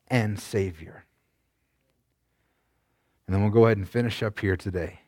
[0.08, 1.04] and Savior.
[3.26, 5.00] And then we'll go ahead and finish up here today.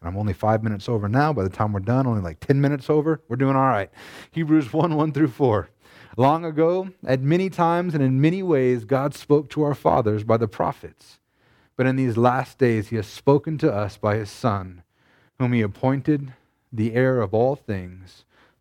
[0.00, 1.32] And I'm only five minutes over now.
[1.32, 3.22] By the time we're done, only like 10 minutes over.
[3.28, 3.90] We're doing all right.
[4.32, 5.68] Hebrews 1 1 through 4.
[6.18, 10.36] Long ago, at many times and in many ways, God spoke to our fathers by
[10.36, 11.20] the prophets.
[11.76, 14.82] But in these last days, He has spoken to us by His Son,
[15.38, 16.32] whom He appointed
[16.72, 18.24] the heir of all things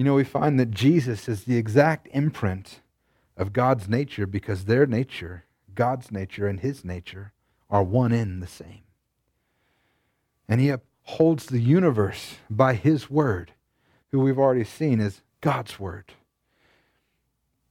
[0.00, 2.80] You know, we find that Jesus is the exact imprint
[3.36, 5.44] of God's nature because their nature,
[5.74, 7.34] God's nature, and his nature
[7.68, 8.80] are one in the same.
[10.48, 13.52] And he upholds the universe by his word,
[14.10, 16.14] who we've already seen is God's word.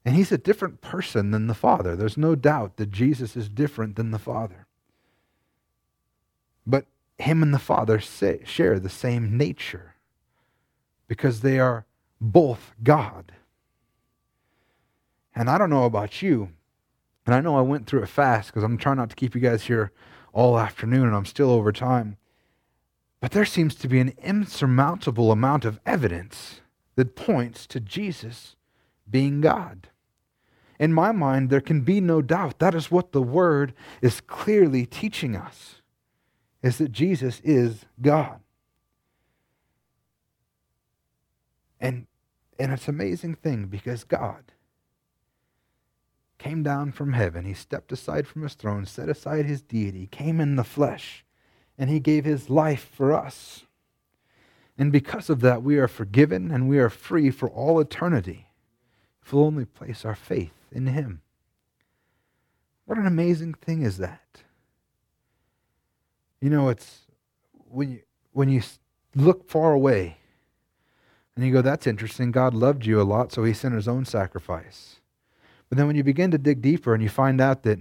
[0.05, 1.95] And he's a different person than the Father.
[1.95, 4.67] There's no doubt that Jesus is different than the Father.
[6.67, 6.85] But
[7.17, 9.95] him and the Father share the same nature
[11.07, 11.87] because they are
[12.19, 13.31] both God.
[15.35, 16.49] And I don't know about you,
[17.25, 19.41] and I know I went through it fast because I'm trying not to keep you
[19.41, 19.91] guys here
[20.33, 22.17] all afternoon and I'm still over time.
[23.19, 26.61] But there seems to be an insurmountable amount of evidence
[26.95, 28.55] that points to Jesus
[29.09, 29.89] being God.
[30.79, 34.85] In my mind, there can be no doubt that is what the Word is clearly
[34.85, 35.81] teaching us,
[36.63, 38.39] is that Jesus is God.
[41.79, 42.07] And,
[42.59, 44.43] and it's an amazing thing because God
[46.37, 47.45] came down from heaven.
[47.45, 51.25] He stepped aside from his throne, set aside his deity, came in the flesh,
[51.77, 53.65] and he gave his life for us.
[54.77, 58.47] And because of that, we are forgiven and we are free for all eternity
[59.21, 61.21] if we'll only place our faith in him.
[62.85, 64.43] What an amazing thing is that?
[66.41, 67.01] You know, it's
[67.51, 67.99] when you,
[68.31, 68.61] when you
[69.13, 70.17] look far away
[71.35, 72.31] and you go, that's interesting.
[72.31, 74.99] God loved you a lot, so he sent his own sacrifice.
[75.69, 77.79] But then when you begin to dig deeper and you find out that,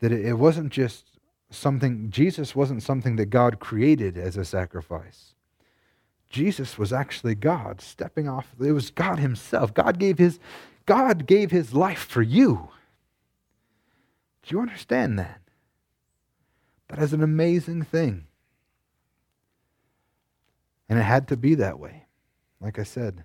[0.00, 1.04] that it wasn't just
[1.50, 5.34] something, Jesus wasn't something that God created as a sacrifice.
[6.28, 8.54] Jesus was actually God stepping off.
[8.60, 9.72] It was God Himself.
[9.72, 10.40] God gave His,
[10.86, 12.70] God gave His life for you.
[14.42, 15.40] Do you understand that?
[16.88, 18.26] That is an amazing thing.
[20.88, 22.03] And it had to be that way.
[22.64, 23.24] Like I said,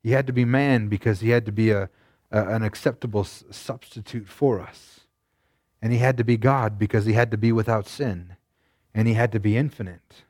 [0.00, 1.90] he had to be man because he had to be a,
[2.32, 5.00] uh, an acceptable s- substitute for us.
[5.82, 8.36] And he had to be God because he had to be without sin.
[8.94, 10.22] And he had to be infinite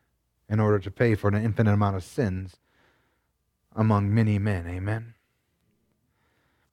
[0.48, 2.56] in order to pay for an infinite amount of sins
[3.76, 4.66] among many men.
[4.66, 5.14] Amen?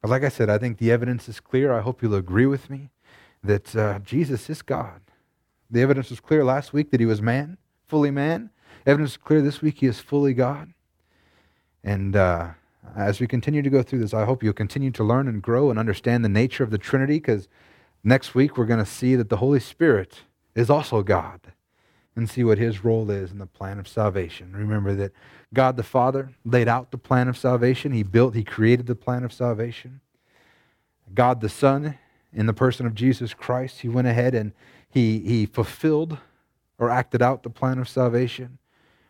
[0.01, 1.73] But like I said, I think the evidence is clear.
[1.73, 2.91] I hope you'll agree with me
[3.43, 5.01] that uh, Jesus is God.
[5.69, 7.57] The evidence was clear last week that he was man,
[7.87, 8.51] fully man.
[8.85, 10.71] Evidence is clear this week he is fully God.
[11.83, 12.49] And uh,
[12.95, 15.69] as we continue to go through this, I hope you'll continue to learn and grow
[15.69, 17.47] and understand the nature of the Trinity because
[18.03, 20.21] next week we're going to see that the Holy Spirit
[20.55, 21.39] is also God
[22.15, 24.55] and see what his role is in the plan of salvation.
[24.55, 25.11] Remember that
[25.53, 29.23] God the Father laid out the plan of salvation, he built, he created the plan
[29.23, 30.01] of salvation.
[31.13, 31.97] God the Son,
[32.33, 34.51] in the person of Jesus Christ, he went ahead and
[34.89, 36.17] he, he fulfilled
[36.79, 38.57] or acted out the plan of salvation.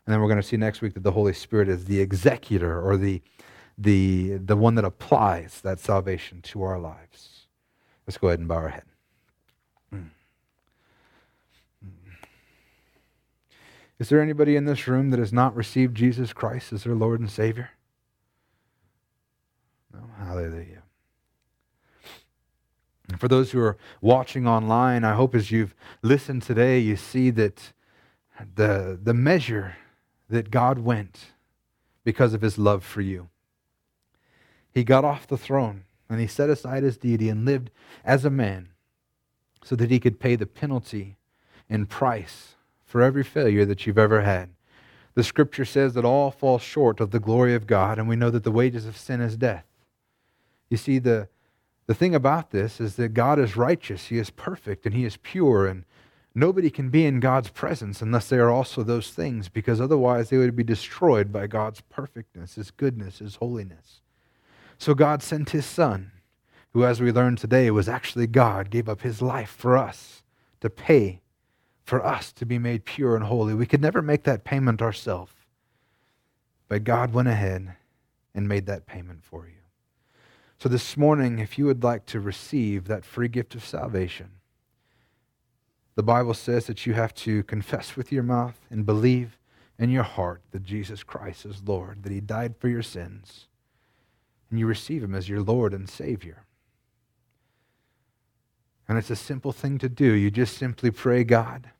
[0.07, 2.81] And then we're going to see next week that the Holy Spirit is the executor
[2.81, 3.21] or the
[3.77, 7.47] the, the one that applies that salvation to our lives.
[8.07, 8.85] Let's go ahead and bow our head.
[9.93, 10.09] Mm.
[13.99, 17.19] Is there anybody in this room that has not received Jesus Christ as their Lord
[17.19, 17.71] and Savior?
[19.93, 19.99] No?
[20.17, 20.83] Hallelujah.
[23.17, 27.73] For those who are watching online, I hope as you've listened today, you see that
[28.55, 29.75] the, the measure
[30.29, 31.27] that God went
[32.03, 33.29] because of his love for you.
[34.73, 37.69] He got off the throne and he set aside his deity and lived
[38.05, 38.69] as a man
[39.63, 41.17] so that he could pay the penalty
[41.69, 42.55] and price
[42.85, 44.49] for every failure that you've ever had.
[45.15, 48.29] The scripture says that all fall short of the glory of God, and we know
[48.29, 49.65] that the wages of sin is death.
[50.69, 51.27] You see, the,
[51.87, 55.17] the thing about this is that God is righteous, He is perfect, and He is
[55.17, 55.85] pure, and
[56.37, 60.37] nobody can be in God's presence unless they are also those things, because otherwise they
[60.37, 64.01] would be destroyed by God's perfectness, His goodness, His holiness.
[64.77, 66.11] So God sent his son,
[66.71, 70.23] who, as we learned today, was actually God, gave up his life for us
[70.61, 71.21] to pay
[71.83, 73.53] for us to be made pure and holy.
[73.53, 75.31] We could never make that payment ourselves.
[76.67, 77.75] But God went ahead
[78.35, 79.53] and made that payment for you.
[80.59, 84.31] So this morning, if you would like to receive that free gift of salvation,
[85.97, 89.37] the Bible says that you have to confess with your mouth and believe
[89.77, 93.47] in your heart that Jesus Christ is Lord, that he died for your sins
[94.49, 96.45] and you receive Him as your Lord and Savior.
[98.87, 100.13] And it's a simple thing to do.
[100.13, 101.71] You just simply pray, God,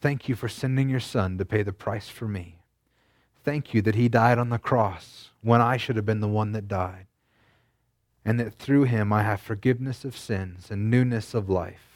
[0.00, 2.60] Thank you for sending your son to pay the price for me.
[3.42, 6.52] Thank you that he died on the cross when I should have been the one
[6.52, 7.06] that died,
[8.24, 11.87] and that through him I have forgiveness of sins and newness of life.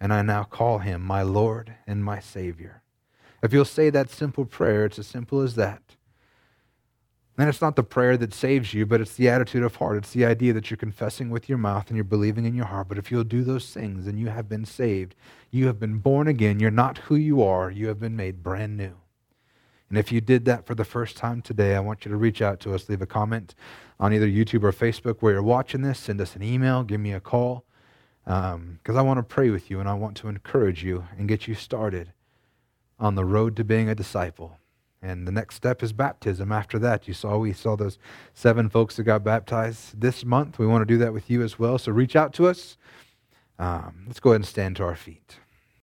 [0.00, 2.82] And I now call him my Lord and my Savior.
[3.42, 5.82] If you'll say that simple prayer, it's as simple as that.
[7.38, 9.96] And it's not the prayer that saves you, but it's the attitude of heart.
[9.96, 12.88] It's the idea that you're confessing with your mouth and you're believing in your heart.
[12.88, 15.14] But if you'll do those things, then you have been saved.
[15.50, 16.60] You have been born again.
[16.60, 17.70] You're not who you are.
[17.70, 18.96] You have been made brand new.
[19.88, 22.42] And if you did that for the first time today, I want you to reach
[22.42, 22.88] out to us.
[22.88, 23.54] Leave a comment
[23.98, 25.98] on either YouTube or Facebook where you're watching this.
[25.98, 26.84] Send us an email.
[26.84, 27.64] Give me a call.
[28.24, 31.28] Because um, I want to pray with you and I want to encourage you and
[31.28, 32.12] get you started
[32.98, 34.58] on the road to being a disciple.
[35.02, 36.52] And the next step is baptism.
[36.52, 37.98] After that, you saw we saw those
[38.34, 40.58] seven folks that got baptized this month.
[40.58, 41.78] We want to do that with you as well.
[41.78, 42.76] So reach out to us.
[43.58, 45.36] Um, let's go ahead and stand to our feet.